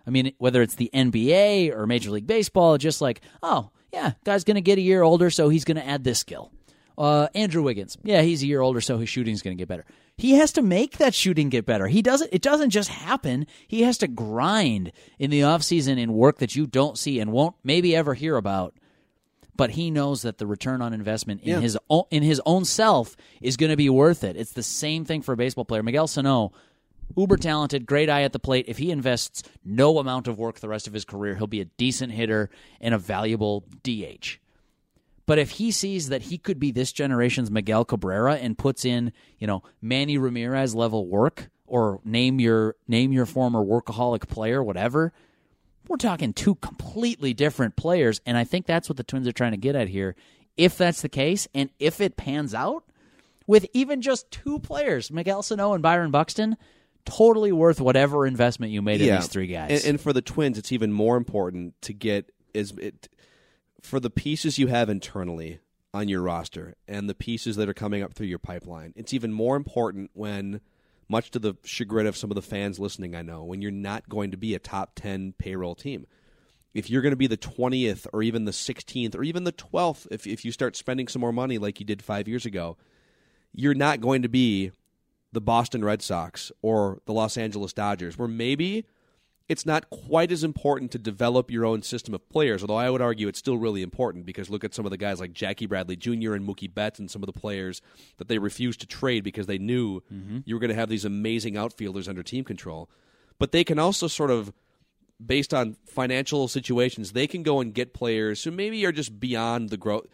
I 0.07 0.09
mean, 0.09 0.33
whether 0.39 0.63
it's 0.63 0.73
the 0.73 0.89
NBA 0.91 1.71
or 1.71 1.85
Major 1.85 2.09
League 2.09 2.25
Baseball, 2.25 2.79
just 2.79 2.99
like, 2.99 3.21
oh, 3.43 3.69
yeah, 3.93 4.13
guy's 4.25 4.43
going 4.43 4.55
to 4.55 4.61
get 4.61 4.77
a 4.77 4.81
year 4.81 5.01
older, 5.03 5.29
so 5.29 5.47
he's 5.47 5.63
going 5.63 5.77
to 5.77 5.87
add 5.87 6.03
this 6.03 6.19
skill. 6.19 6.51
Uh, 6.97 7.27
Andrew 7.33 7.63
Wiggins, 7.63 7.97
yeah, 8.03 8.21
he's 8.21 8.43
a 8.43 8.47
year 8.47 8.61
older, 8.61 8.81
so 8.81 8.97
his 8.97 9.07
shooting's 9.09 9.41
going 9.41 9.55
to 9.57 9.61
get 9.61 9.67
better. 9.67 9.85
He 10.17 10.33
has 10.33 10.51
to 10.53 10.61
make 10.61 10.97
that 10.97 11.15
shooting 11.15 11.49
get 11.49 11.65
better. 11.65 11.87
He 11.87 12.01
doesn't. 12.03 12.29
It 12.31 12.41
doesn't 12.43 12.69
just 12.69 12.89
happen. 12.89 13.47
He 13.67 13.81
has 13.81 13.97
to 13.99 14.07
grind 14.07 14.91
in 15.17 15.31
the 15.31 15.41
offseason 15.41 15.97
in 15.97 16.13
work 16.13 16.37
that 16.39 16.55
you 16.55 16.67
don't 16.67 16.97
see 16.97 17.19
and 17.19 17.31
won't 17.31 17.55
maybe 17.63 17.95
ever 17.95 18.13
hear 18.13 18.35
about 18.35 18.75
but 19.55 19.69
he 19.69 19.91
knows 19.91 20.23
that 20.23 20.39
the 20.39 20.47
return 20.47 20.81
on 20.81 20.93
investment 20.93 21.39
in 21.43 21.49
Yeah. 21.49 21.59
his 21.59 21.77
own, 21.87 22.05
in 22.09 22.23
his 22.23 22.41
own 22.43 22.65
self 22.65 23.15
is 23.39 23.55
going 23.55 23.69
to 23.69 23.77
be 23.77 23.87
worth 23.87 24.23
it. 24.23 24.35
It's 24.35 24.53
the 24.53 24.63
same 24.63 25.05
thing 25.05 25.21
for 25.21 25.31
a 25.33 25.37
baseball 25.37 25.63
player. 25.63 25.83
Miguel 25.83 26.07
Sano, 26.07 26.53
uber 27.17 27.37
talented, 27.37 27.85
great 27.85 28.09
eye 28.09 28.23
at 28.23 28.33
the 28.33 28.39
plate. 28.39 28.65
If 28.67 28.77
he 28.77 28.91
invests 28.91 29.43
no 29.63 29.99
amount 29.99 30.27
of 30.27 30.37
work 30.37 30.59
the 30.59 30.69
rest 30.69 30.87
of 30.87 30.93
his 30.93 31.05
career, 31.05 31.35
he'll 31.35 31.47
be 31.47 31.61
a 31.61 31.65
decent 31.65 32.13
hitter 32.13 32.49
and 32.81 32.93
a 32.93 32.97
valuable 32.97 33.65
DH. 33.83 34.37
But 35.25 35.39
if 35.39 35.51
he 35.51 35.71
sees 35.71 36.09
that 36.09 36.23
he 36.23 36.37
could 36.37 36.59
be 36.59 36.71
this 36.71 36.91
generation's 36.91 37.49
Miguel 37.49 37.85
Cabrera 37.85 38.35
and 38.35 38.57
puts 38.57 38.83
in, 38.83 39.13
you 39.37 39.47
know, 39.47 39.63
Manny 39.81 40.17
Ramirez 40.17 40.75
level 40.75 41.07
work 41.07 41.49
or 41.65 42.01
name 42.03 42.39
your 42.39 42.75
name 42.87 43.13
your 43.13 43.25
former 43.25 43.63
workaholic 43.63 44.27
player, 44.27 44.61
whatever, 44.61 45.13
we're 45.87 45.97
talking 45.97 46.33
two 46.33 46.55
completely 46.55 47.33
different 47.33 47.75
players, 47.75 48.21
and 48.25 48.37
I 48.37 48.43
think 48.43 48.65
that's 48.65 48.89
what 48.89 48.97
the 48.97 49.03
Twins 49.03 49.27
are 49.27 49.33
trying 49.33 49.51
to 49.51 49.57
get 49.57 49.75
at 49.75 49.87
here. 49.87 50.15
If 50.57 50.77
that's 50.77 51.01
the 51.01 51.09
case, 51.09 51.47
and 51.53 51.69
if 51.79 51.99
it 51.99 52.17
pans 52.17 52.53
out, 52.53 52.83
with 53.47 53.65
even 53.73 54.01
just 54.01 54.31
two 54.31 54.59
players, 54.59 55.11
Miguel 55.11 55.41
Sano 55.41 55.73
and 55.73 55.83
Byron 55.83 56.11
Buxton, 56.11 56.57
totally 57.05 57.51
worth 57.51 57.81
whatever 57.81 58.25
investment 58.25 58.71
you 58.71 58.81
made 58.81 59.01
in 59.01 59.15
these 59.15 59.27
three 59.27 59.47
guys. 59.47 59.83
And, 59.83 59.91
and 59.91 60.01
for 60.01 60.13
the 60.13 60.21
Twins, 60.21 60.57
it's 60.57 60.71
even 60.71 60.91
more 60.91 61.17
important 61.17 61.79
to 61.83 61.93
get 61.93 62.31
is 62.53 62.71
it 62.77 63.09
for 63.81 63.99
the 63.99 64.09
pieces 64.09 64.57
you 64.57 64.67
have 64.67 64.89
internally 64.89 65.59
on 65.93 66.07
your 66.07 66.21
roster 66.21 66.75
and 66.87 67.09
the 67.09 67.13
pieces 67.13 67.55
that 67.57 67.69
are 67.69 67.73
coming 67.73 68.01
up 68.01 68.13
through 68.13 68.27
your 68.27 68.39
pipeline. 68.39 68.93
It's 68.95 69.13
even 69.13 69.31
more 69.31 69.55
important 69.55 70.11
when, 70.13 70.61
much 71.07 71.31
to 71.31 71.39
the 71.39 71.55
chagrin 71.63 72.07
of 72.07 72.17
some 72.17 72.31
of 72.31 72.35
the 72.35 72.41
fans 72.41 72.79
listening, 72.79 73.15
I 73.15 73.21
know, 73.21 73.43
when 73.43 73.61
you're 73.61 73.71
not 73.71 74.09
going 74.09 74.31
to 74.31 74.37
be 74.37 74.55
a 74.55 74.59
top 74.59 74.93
ten 74.95 75.33
payroll 75.37 75.75
team. 75.75 76.07
If 76.73 76.89
you're 76.89 77.03
going 77.03 77.11
to 77.11 77.17
be 77.17 77.27
the 77.27 77.37
20th 77.37 78.07
or 78.13 78.23
even 78.23 78.45
the 78.45 78.51
16th 78.51 79.13
or 79.13 79.21
even 79.21 79.43
the 79.43 79.51
12th, 79.51 80.07
if, 80.09 80.25
if 80.25 80.43
you 80.43 80.51
start 80.51 80.75
spending 80.75 81.07
some 81.07 81.19
more 81.19 81.31
money 81.31 81.59
like 81.59 81.79
you 81.79 81.85
did 81.85 82.01
five 82.01 82.27
years 82.27 82.47
ago, 82.47 82.77
you're 83.53 83.75
not 83.75 84.01
going 84.01 84.23
to 84.23 84.27
be 84.27 84.71
the 85.33 85.41
Boston 85.41 85.83
Red 85.83 86.01
Sox 86.01 86.51
or 86.61 87.01
the 87.05 87.13
Los 87.13 87.37
Angeles 87.37 87.73
Dodgers, 87.73 88.17
where 88.17 88.27
maybe 88.27 88.85
it's 89.49 89.65
not 89.65 89.89
quite 89.89 90.31
as 90.31 90.43
important 90.43 90.91
to 90.91 90.97
develop 90.97 91.51
your 91.51 91.65
own 91.65 91.81
system 91.81 92.13
of 92.13 92.29
players, 92.29 92.63
although 92.63 92.77
I 92.77 92.89
would 92.89 93.01
argue 93.01 93.27
it's 93.27 93.39
still 93.39 93.57
really 93.57 93.81
important 93.81 94.25
because 94.25 94.49
look 94.49 94.63
at 94.63 94.73
some 94.73 94.85
of 94.85 94.91
the 94.91 94.97
guys 94.97 95.19
like 95.19 95.33
Jackie 95.33 95.65
Bradley 95.65 95.95
Jr. 95.97 96.33
and 96.33 96.47
Mookie 96.47 96.73
Betts 96.73 96.99
and 96.99 97.11
some 97.11 97.21
of 97.21 97.27
the 97.27 97.37
players 97.37 97.81
that 98.17 98.29
they 98.29 98.37
refused 98.37 98.79
to 98.81 98.87
trade 98.87 99.23
because 99.23 99.47
they 99.47 99.57
knew 99.57 100.01
mm-hmm. 100.11 100.39
you 100.45 100.55
were 100.55 100.59
going 100.59 100.69
to 100.69 100.75
have 100.75 100.89
these 100.89 101.03
amazing 101.03 101.57
outfielders 101.57 102.07
under 102.07 102.23
team 102.23 102.45
control. 102.45 102.89
But 103.37 103.51
they 103.51 103.63
can 103.63 103.79
also 103.79 104.07
sort 104.07 104.31
of, 104.31 104.53
based 105.23 105.53
on 105.53 105.75
financial 105.87 106.47
situations, 106.47 107.11
they 107.11 107.27
can 107.27 107.43
go 107.43 107.59
and 107.59 107.73
get 107.73 107.93
players 107.93 108.43
who 108.43 108.51
maybe 108.51 108.85
are 108.85 108.91
just 108.91 109.19
beyond 109.19 109.71
the 109.71 109.77
growth. 109.77 110.07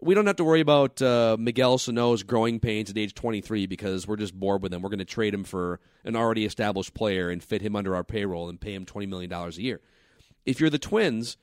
We 0.00 0.14
don't 0.14 0.26
have 0.26 0.36
to 0.36 0.44
worry 0.44 0.60
about 0.60 1.00
uh, 1.00 1.36
Miguel 1.38 1.78
Sano's 1.78 2.22
growing 2.22 2.60
pains 2.60 2.90
at 2.90 2.98
age 2.98 3.14
23 3.14 3.66
because 3.66 4.06
we're 4.06 4.16
just 4.16 4.34
bored 4.34 4.62
with 4.62 4.72
him. 4.72 4.82
We're 4.82 4.90
going 4.90 4.98
to 4.98 5.06
trade 5.06 5.32
him 5.32 5.44
for 5.44 5.80
an 6.04 6.16
already 6.16 6.44
established 6.44 6.92
player 6.92 7.30
and 7.30 7.42
fit 7.42 7.62
him 7.62 7.74
under 7.74 7.94
our 7.94 8.04
payroll 8.04 8.48
and 8.48 8.60
pay 8.60 8.74
him 8.74 8.84
$20 8.84 9.08
million 9.08 9.32
a 9.32 9.48
year. 9.52 9.80
If 10.44 10.60
you're 10.60 10.70
the 10.70 10.78
Twins, 10.78 11.38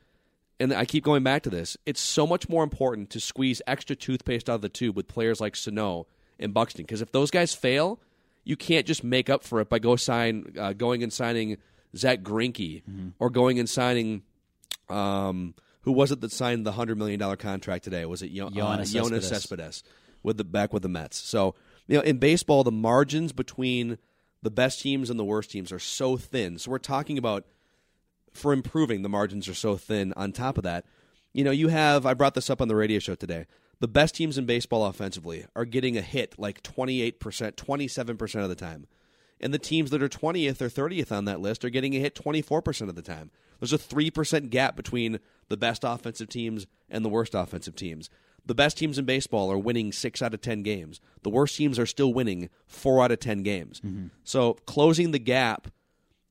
and 0.60 0.72
I 0.74 0.86
keep 0.86 1.04
going 1.04 1.24
back 1.24 1.44
to 1.44 1.50
this, 1.50 1.78
it's 1.86 2.00
so 2.00 2.28
much 2.28 2.48
more 2.48 2.64
important 2.64 3.10
to 3.12 3.20
squeeze 3.20 3.62
extra 3.68 3.96
toothpaste 3.96 4.50
out 4.50 4.56
of 4.56 4.62
the 4.62 4.70
tube 4.70 4.96
with 4.96 5.08
players 5.08 5.42
like 5.42 5.56
Sano 5.56 6.08
and 6.40 6.54
Buxton 6.54 6.84
because 6.84 7.02
if 7.02 7.12
those 7.12 7.32
guys 7.32 7.54
fail, 7.54 8.00
you 8.44 8.56
can't 8.56 8.86
just 8.86 9.04
make 9.04 9.30
up 9.30 9.44
for 9.44 9.62
it 9.62 9.70
by 9.70 9.80
go 9.80 9.96
sign 9.96 10.54
uh, 10.60 10.74
going 10.74 11.02
and 11.04 11.12
signing 11.12 11.58
Zack 11.96 12.22
Greinke 12.22 12.84
or 13.20 13.30
going 13.30 13.60
and 13.60 13.70
signing 13.70 14.22
um, 14.90 15.54
who 15.84 15.92
was 15.92 16.12
it 16.12 16.22
that 16.22 16.32
signed 16.32 16.66
the 16.66 16.74
hundred 16.74 16.98
million 16.98 17.20
dollar 17.20 17.36
contract 17.36 17.84
today? 17.84 18.06
Was 18.06 18.22
it 18.22 18.32
Yo- 18.32 18.48
uh, 18.48 18.52
Yoenis 18.52 18.94
Yoenis 18.94 19.24
Cespedes. 19.24 19.28
Cespedes 19.28 19.84
with 20.24 20.38
the 20.38 20.44
back 20.44 20.74
with 20.74 20.84
the 20.84 20.90
Mets? 20.90 21.18
So 21.18 21.56
you 21.88 21.98
know, 21.98 22.04
in 22.04 22.18
baseball, 22.18 22.64
the 22.64 22.72
margins 22.72 23.34
between 23.34 23.98
the 24.42 24.52
best 24.52 24.82
teams 24.82 25.10
and 25.10 25.20
the 25.20 25.26
worst 25.26 25.52
teams 25.52 25.72
are 25.72 25.80
so 25.80 26.18
thin. 26.18 26.58
So 26.58 26.72
we're 26.72 26.80
talking 26.80 27.18
about 27.18 27.46
for 28.32 28.52
improving, 28.52 29.02
the 29.02 29.10
margins 29.10 29.48
are 29.48 29.54
so 29.54 29.78
thin. 29.78 30.14
On 30.16 30.32
top 30.32 30.58
of 30.58 30.64
that, 30.64 30.86
you 31.34 31.44
know, 31.44 31.52
you 31.52 31.68
have 31.70 32.06
I 32.06 32.14
brought 32.14 32.36
this 32.36 32.50
up 32.50 32.62
on 32.62 32.68
the 32.68 32.76
radio 32.76 33.00
show 33.00 33.16
today. 33.16 33.46
The 33.80 33.88
best 33.88 34.16
teams 34.16 34.38
in 34.38 34.46
baseball 34.46 34.86
offensively 34.86 35.46
are 35.56 35.66
getting 35.66 35.98
a 35.98 36.02
hit 36.02 36.40
like 36.40 36.64
28%, 36.64 37.18
27% 37.18 38.44
of 38.44 38.50
the 38.50 38.56
time. 38.56 38.88
And 39.42 39.54
the 39.54 39.60
teams 39.60 39.90
that 39.90 40.02
are 40.02 40.08
20th 40.08 40.62
or 40.62 40.70
30th 40.70 41.12
on 41.12 41.26
that 41.26 41.42
list 41.42 41.66
are 41.66 41.70
getting 41.70 41.94
a 41.94 42.00
hit 42.00 42.16
24% 42.16 42.88
of 42.88 42.96
the 42.96 43.02
time. 43.02 43.30
There's 43.64 43.72
a 43.72 43.78
3% 43.78 44.50
gap 44.50 44.76
between 44.76 45.22
the 45.48 45.56
best 45.56 45.86
offensive 45.86 46.28
teams 46.28 46.68
and 46.90 47.06
the 47.06 47.10
worst 47.10 47.34
offensive 47.34 47.78
teams. 47.78 48.10
The 48.46 48.54
best 48.54 48.78
teams 48.78 48.98
in 48.98 49.06
baseball 49.06 49.50
are 49.50 49.58
winning 49.58 49.94
6 49.94 50.22
out 50.22 50.34
of 50.34 50.42
10 50.42 50.64
games. 50.64 51.00
The 51.22 51.30
worst 51.30 51.56
teams 51.56 51.80
are 51.80 51.86
still 51.86 52.14
winning 52.14 52.50
4 52.68 53.06
out 53.06 53.12
of 53.12 53.22
10 53.22 53.42
games. 53.42 53.80
Mm-hmm. 53.80 54.08
So, 54.26 54.56
closing 54.66 55.12
the 55.12 55.20
gap 55.20 55.70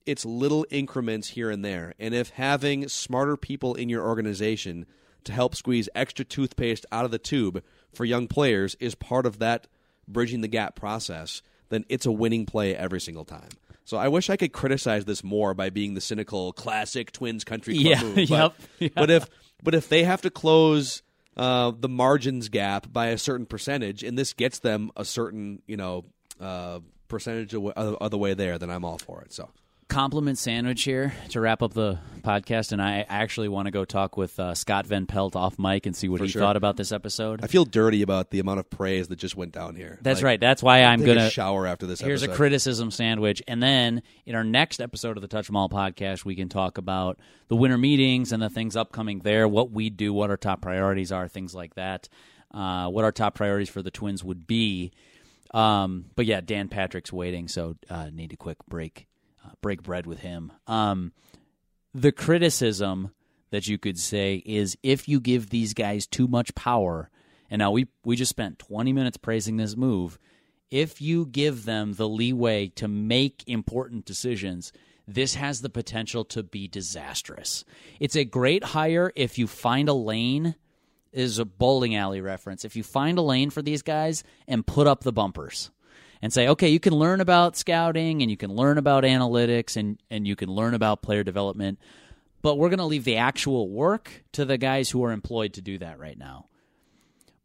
it's 0.05 0.27
little 0.27 0.67
increments 0.71 1.29
here 1.29 1.51
and 1.51 1.65
there. 1.65 1.95
And 1.99 2.13
if 2.13 2.31
having 2.31 2.89
smarter 2.89 3.39
people 3.39 3.77
in 3.77 3.89
your 3.89 4.07
organization 4.07 4.85
to 5.25 5.33
help 5.33 5.55
squeeze 5.55 5.89
extra 5.95 6.25
toothpaste 6.25 6.85
out 6.93 7.05
of 7.05 7.13
the 7.13 7.19
tube 7.19 7.63
for 7.95 8.05
young 8.05 8.27
players 8.27 8.77
is 8.81 8.95
part 8.95 9.25
of 9.27 9.39
that 9.39 9.69
bridging 10.09 10.41
the 10.41 10.49
gap 10.49 10.75
process, 10.75 11.41
then 11.69 11.85
it's 11.89 12.05
a 12.05 12.13
winning 12.13 12.45
play 12.45 12.77
every 12.77 13.01
single 13.01 13.25
time. 13.25 13.49
So 13.85 13.97
I 13.97 14.09
wish 14.09 14.31
I 14.31 14.37
could 14.37 14.53
criticize 14.53 15.05
this 15.05 15.25
more 15.25 15.55
by 15.55 15.71
being 15.71 15.95
the 15.95 16.01
cynical 16.01 16.53
classic 16.53 17.13
Twins 17.13 17.45
country 17.45 17.75
club 17.75 17.87
Yeah, 17.87 18.03
move. 18.03 18.15
But, 18.15 18.29
yep, 18.29 18.55
yeah. 18.79 18.89
but 18.95 19.11
if 19.11 19.29
but 19.63 19.75
if 19.75 19.89
they 19.89 20.05
have 20.05 20.23
to 20.23 20.31
close 20.31 21.03
uh, 21.37 21.73
the 21.79 21.89
margins 21.89 22.49
gap 22.49 22.93
by 22.93 23.07
a 23.09 23.19
certain 23.19 23.47
percentage, 23.47 24.03
and 24.03 24.19
this 24.19 24.33
gets 24.33 24.61
them 24.61 24.91
a 24.97 25.05
certain 25.05 25.63
you 25.67 25.77
know 25.77 26.05
uh, 26.41 26.81
percentage 27.09 27.55
of, 27.55 27.67
of, 27.67 27.97
of 28.01 28.11
the 28.11 28.19
way 28.19 28.35
there, 28.35 28.59
then 28.59 28.71
I'm 28.71 28.85
all 28.85 28.99
for 28.99 29.23
it. 29.23 29.33
So. 29.33 29.49
Compliment 29.93 30.39
sandwich 30.39 30.85
here 30.85 31.13
to 31.29 31.39
wrap 31.41 31.63
up 31.63 31.75
the 31.75 31.99
podcast, 32.23 32.73
and 32.73 32.81
I 32.81 33.05
actually 33.09 33.49
want 33.49 33.67
to 33.67 33.71
go 33.71 33.85
talk 33.85 34.17
with 34.17 34.41
uh, 34.41 34.55
Scott 34.55 34.87
Van 34.87 35.07
Pelt 35.07 35.37
off 35.37 35.59
mic 35.59 35.85
and 35.85 35.95
see 35.95 36.09
what 36.09 36.19
For 36.19 36.25
he 36.25 36.31
sure. 36.31 36.41
thought 36.41 36.57
about 36.57 36.77
this 36.79 36.93
episode. 36.93 37.45
I 37.45 37.47
feel 37.47 37.65
dirty 37.67 38.01
about 38.01 38.31
the 38.31 38.39
amount 38.39 38.61
of 38.61 38.71
praise 38.71 39.09
that 39.09 39.17
just 39.17 39.37
went 39.37 39.53
down 39.53 39.75
here. 39.75 39.99
That's 40.01 40.21
Like, 40.21 40.25
right. 40.25 40.41
That's 40.41 40.63
why 40.63 40.83
I'm 40.85 41.05
gonna 41.05 41.29
shower 41.29 41.67
after 41.67 41.87
this. 41.87 42.01
Here's 42.01 42.23
episode. 42.23 42.33
a 42.33 42.37
criticism 42.37 42.91
sandwich, 42.91 43.43
and 43.47 43.63
then 43.63 44.03
in 44.25 44.35
our 44.35 44.45
next 44.45 44.81
episode 44.81 45.19
of 45.19 45.21
the 45.21 45.29
Touch 45.29 45.51
'Em 45.51 45.57
All 45.57 45.69
podcast, 45.69 46.25
we 46.25 46.37
can 46.37 46.49
talk 46.49 46.79
about 46.79 47.19
the 47.49 47.57
winter 47.57 47.77
meetings 47.79 48.33
and 48.33 48.43
the 48.43 48.49
things 48.51 48.77
upcoming 48.77 49.19
there, 49.21 49.47
what 49.47 49.73
we 49.73 49.91
do, 49.91 50.15
what 50.15 50.31
our 50.31 50.39
top 50.39 50.63
priorities 50.63 51.13
are, 51.13 51.29
things 51.29 51.55
like 51.55 51.75
that, 51.75 52.09
uh, 52.53 52.89
what 52.89 53.05
our 53.05 53.13
top 53.13 53.35
priorities 53.35 53.69
for 53.69 53.83
the 53.83 53.91
Twins 53.91 54.25
would 54.25 54.47
be. 54.47 54.91
Um, 55.53 56.07
but 56.17 56.25
yeah, 56.25 56.41
Dan 56.41 56.69
Patrick's 56.69 57.13
waiting, 57.13 57.47
so 57.47 57.77
uh, 57.91 58.09
need 58.11 58.33
a 58.33 58.37
quick 58.37 58.57
break, 58.71 59.07
break 59.63 59.83
bread 59.83 60.07
with 60.07 60.19
him. 60.19 60.53
Um, 60.67 61.13
the 61.95 62.13
criticism 62.13 63.13
that 63.51 63.69
you 63.69 63.79
could 63.79 63.99
say 63.99 64.43
is 64.45 64.77
if 64.83 65.09
you 65.09 65.21
give 65.21 65.51
these 65.51 65.73
guys 65.73 66.07
too 66.07 66.29
much 66.29 66.55
power, 66.55 67.11
and 67.51 67.61
now 67.61 67.71
we 67.71 67.87
we 68.05 68.17
just 68.17 68.31
spent 68.31 68.59
20 68.59 68.93
minutes 68.93 69.17
praising 69.17 69.57
this 69.57 69.77
move. 69.77 70.19
If 70.71 71.03
you 71.03 71.27
give 71.27 71.65
them 71.65 71.93
the 71.93 72.09
leeway 72.09 72.69
to 72.77 72.89
make 72.89 73.45
important 73.47 74.07
decisions, 74.07 74.73
this 75.07 75.35
has 75.35 75.61
the 75.61 75.69
potential 75.69 76.25
to 76.27 76.43
be 76.43 76.67
disastrous. 76.67 77.65
It's 78.01 78.17
a 78.17 78.25
great 78.25 78.65
hire 78.65 79.13
if 79.15 79.39
you 79.39 79.47
find 79.47 79.89
a 79.89 79.95
lane 79.95 80.55
is 81.13 81.39
a 81.39 81.45
bowling 81.45 81.95
alley 81.95 82.23
reference. 82.23 82.65
If 82.65 82.75
you 82.75 82.83
find 82.83 83.19
a 83.19 83.23
lane 83.23 83.51
for 83.51 83.61
these 83.61 83.83
guys 83.83 84.25
and 84.49 84.67
put 84.67 84.87
up 84.87 85.05
the 85.05 85.13
bumpers 85.13 85.71
and 86.23 86.33
say, 86.33 86.49
okay, 86.49 86.69
you 86.69 86.79
can 86.81 86.95
learn 86.95 87.21
about 87.21 87.57
scouting 87.57 88.23
and 88.23 88.31
you 88.31 88.37
can 88.37 88.55
learn 88.55 88.79
about 88.79 89.03
analytics 89.05 89.77
and, 89.77 90.01
and 90.09 90.27
you 90.27 90.37
can 90.37 90.49
learn 90.49 90.73
about 90.73 91.03
player 91.03 91.25
development, 91.25 91.81
but 92.41 92.57
we're 92.57 92.69
going 92.69 92.79
to 92.79 92.85
leave 92.85 93.05
the 93.05 93.17
actual 93.17 93.69
work 93.69 94.25
to 94.33 94.45
the 94.45 94.57
guys 94.57 94.89
who 94.89 95.05
are 95.05 95.11
employed 95.11 95.55
to 95.55 95.61
do 95.61 95.79
that 95.79 95.99
right 95.99 96.17
now. 96.17 96.47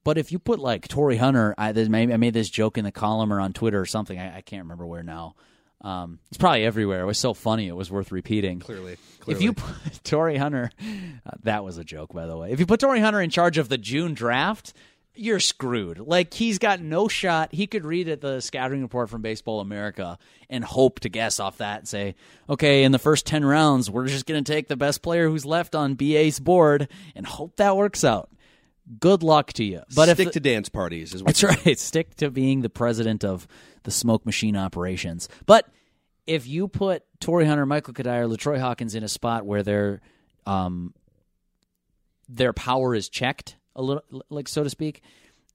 But 0.04 0.18
if 0.18 0.32
you 0.32 0.40
put 0.40 0.60
like 0.60 0.88
Torii 0.88 1.18
Hunter, 1.18 1.54
I, 1.58 1.70
I 1.70 2.18
made 2.18 2.34
this 2.34 2.50
joke 2.50 2.78
in 2.78 2.86
the 2.86 2.94
column 2.94 3.34
or 3.34 3.42
on 3.42 3.52
Twitter 3.52 3.82
or 3.82 3.86
something. 3.86 4.18
I, 4.18 4.38
I 4.38 4.42
can't 4.42 4.64
remember 4.64 4.86
where 4.86 5.04
now. 5.04 5.36
Um, 5.82 6.20
it's 6.30 6.38
probably 6.38 6.64
everywhere. 6.64 7.02
It 7.02 7.06
was 7.06 7.20
so 7.20 7.34
funny. 7.34 7.68
It 7.68 7.76
was 7.76 7.92
worth 7.92 8.12
repeating. 8.12 8.60
Clearly, 8.60 8.98
If 9.28 9.42
you 9.42 9.54
put 9.54 10.00
Torii 10.04 10.38
Hunter, 10.38 10.72
uh, 11.26 11.32
that 11.44 11.64
was 11.64 11.78
a 11.78 11.84
joke, 11.84 12.14
by 12.14 12.26
the 12.26 12.38
way. 12.38 12.52
If 12.52 12.60
you 12.60 12.66
put 12.66 12.80
Torii 12.80 13.02
Hunter 13.02 13.22
in 13.22 13.30
charge 13.30 13.58
of 13.58 13.70
the 13.70 13.78
June 13.78 14.14
draft, 14.14 14.74
you're 15.18 15.40
screwed. 15.40 16.00
Like 16.00 16.34
he's 16.34 16.60
got 16.60 16.82
no 16.82 17.08
shot. 17.08 17.54
He 17.54 17.68
could 17.68 17.86
read 17.86 18.08
at 18.10 18.22
the 18.22 18.40
scouting 18.42 18.82
report 18.82 19.10
from 19.10 19.22
Baseball 19.22 19.60
America 19.60 20.18
and 20.50 20.64
hope 20.64 21.02
to 21.02 21.10
guess 21.10 21.40
off 21.40 21.58
that 21.58 21.80
and 21.80 21.88
say, 21.88 22.16
okay, 22.50 22.84
in 22.84 22.92
the 22.92 23.00
first 23.00 23.26
ten 23.26 23.44
rounds, 23.44 23.90
we're 23.90 24.08
just 24.08 24.26
going 24.26 24.44
to 24.44 24.52
take 24.52 24.68
the 24.68 24.78
best 24.78 25.02
player 25.02 25.30
who's 25.30 25.46
left 25.46 25.76
on 25.76 25.96
BA's 25.96 26.40
board 26.40 26.90
and 27.16 27.26
hope 27.26 27.56
that 27.58 27.76
works 27.76 28.04
out. 28.04 28.30
Good 29.00 29.22
luck 29.22 29.52
to 29.54 29.64
you. 29.64 29.82
But 29.96 30.14
stick 30.14 30.32
to 30.32 30.40
dance 30.40 30.70
parties 30.70 31.14
is 31.14 31.22
what 31.22 31.36
that's 31.36 31.66
right. 31.66 31.78
Stick 31.78 32.16
to 32.18 32.32
being 32.32 32.62
the 32.62 32.70
president 32.70 33.26
of 33.26 33.48
the 33.84 33.92
smoke 33.92 34.26
machine 34.26 34.56
operations. 34.56 35.28
But 35.46 35.68
if 36.26 36.48
you 36.48 36.68
put 36.68 37.04
Torii 37.20 37.46
Hunter, 37.46 37.66
Michael 37.66 37.94
Cuddyer, 37.94 38.30
Latroy 38.30 38.60
Hawkins 38.60 38.96
in 38.96 39.04
a 39.04 39.10
spot 39.10 39.46
where 39.46 39.64
their 39.64 40.02
um, 40.46 40.94
their 42.30 42.54
power 42.54 42.96
is 42.96 43.10
checked 43.10 43.58
a 43.78 43.82
little, 43.82 44.04
like 44.30 44.50
so 44.50 44.64
to 44.64 44.70
speak, 44.70 45.02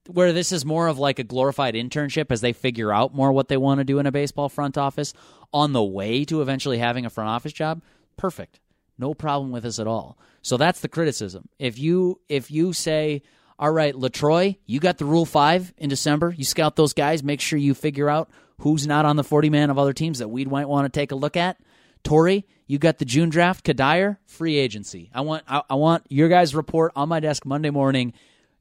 where 0.07 0.33
this 0.33 0.51
is 0.51 0.65
more 0.65 0.87
of 0.87 0.97
like 0.97 1.19
a 1.19 1.23
glorified 1.23 1.75
internship 1.75 2.31
as 2.31 2.41
they 2.41 2.53
figure 2.53 2.91
out 2.91 3.13
more 3.13 3.31
what 3.31 3.47
they 3.47 3.57
want 3.57 3.79
to 3.79 3.83
do 3.83 3.99
in 3.99 4.05
a 4.05 4.11
baseball 4.11 4.49
front 4.49 4.77
office 4.77 5.13
on 5.53 5.73
the 5.73 5.83
way 5.83 6.25
to 6.25 6.41
eventually 6.41 6.79
having 6.79 7.05
a 7.05 7.09
front 7.09 7.29
office 7.29 7.53
job, 7.53 7.81
perfect. 8.17 8.59
No 8.97 9.13
problem 9.13 9.51
with 9.51 9.63
this 9.63 9.79
at 9.79 9.87
all. 9.87 10.17
So 10.41 10.57
that's 10.57 10.81
the 10.81 10.89
criticism. 10.89 11.47
If 11.59 11.79
you 11.79 12.19
if 12.29 12.51
you 12.51 12.73
say, 12.73 13.23
"All 13.57 13.71
right, 13.71 13.95
Latroy, 13.95 14.57
you 14.65 14.79
got 14.79 14.97
the 14.97 15.05
Rule 15.05 15.25
5 15.25 15.73
in 15.77 15.89
December. 15.89 16.33
You 16.35 16.43
scout 16.43 16.75
those 16.75 16.93
guys, 16.93 17.23
make 17.23 17.41
sure 17.41 17.57
you 17.57 17.73
figure 17.73 18.09
out 18.09 18.29
who's 18.59 18.85
not 18.85 19.05
on 19.05 19.15
the 19.15 19.23
40 19.23 19.49
man 19.49 19.69
of 19.69 19.77
other 19.79 19.93
teams 19.93 20.19
that 20.19 20.27
we 20.27 20.45
might 20.45 20.67
want 20.67 20.85
to 20.85 20.99
take 20.99 21.11
a 21.11 21.15
look 21.15 21.37
at." 21.37 21.57
Torii, 22.03 22.45
you 22.67 22.77
got 22.77 22.97
the 22.99 23.05
June 23.05 23.29
draft. 23.29 23.65
Cuddyer, 23.65 24.17
free 24.25 24.57
agency. 24.57 25.09
I 25.13 25.21
want 25.21 25.43
I, 25.47 25.61
I 25.69 25.75
want 25.75 26.05
your 26.09 26.29
guys' 26.29 26.53
report 26.55 26.91
on 26.95 27.09
my 27.09 27.19
desk 27.19 27.45
Monday 27.45 27.69
morning, 27.69 28.13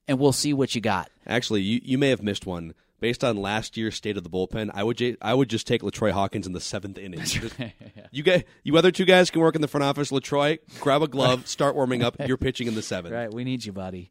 and 0.08 0.18
we'll 0.18 0.32
see 0.32 0.52
what 0.52 0.74
you 0.74 0.80
got. 0.80 1.10
Actually, 1.26 1.62
you, 1.62 1.80
you 1.84 1.98
may 1.98 2.10
have 2.10 2.22
missed 2.22 2.46
one. 2.46 2.74
Based 3.00 3.24
on 3.24 3.36
last 3.36 3.76
year's 3.76 3.96
state 3.96 4.16
of 4.16 4.22
the 4.22 4.30
bullpen, 4.30 4.70
I 4.72 4.84
would 4.84 4.96
j- 4.96 5.16
I 5.20 5.34
would 5.34 5.48
just 5.50 5.66
take 5.66 5.82
Latroy 5.82 6.12
Hawkins 6.12 6.46
in 6.46 6.52
the 6.52 6.60
seventh 6.60 6.98
inning. 6.98 7.18
Just- 7.24 7.56
You 8.12 8.22
guys, 8.22 8.44
you 8.62 8.76
other 8.76 8.90
two 8.92 9.04
guys 9.06 9.30
can 9.30 9.40
work 9.40 9.54
in 9.56 9.60
the 9.62 9.66
front 9.68 9.82
office. 9.84 10.12
Latroy, 10.12 10.58
grab 10.80 11.02
a 11.02 11.08
glove, 11.08 11.48
start 11.48 11.74
warming 11.74 12.02
up. 12.04 12.14
You're 12.26 12.36
pitching 12.36 12.68
in 12.68 12.74
the 12.76 12.82
seventh. 12.82 13.12
Right, 13.14 13.32
we 13.32 13.42
need 13.42 13.64
you, 13.64 13.72
buddy. 13.72 14.10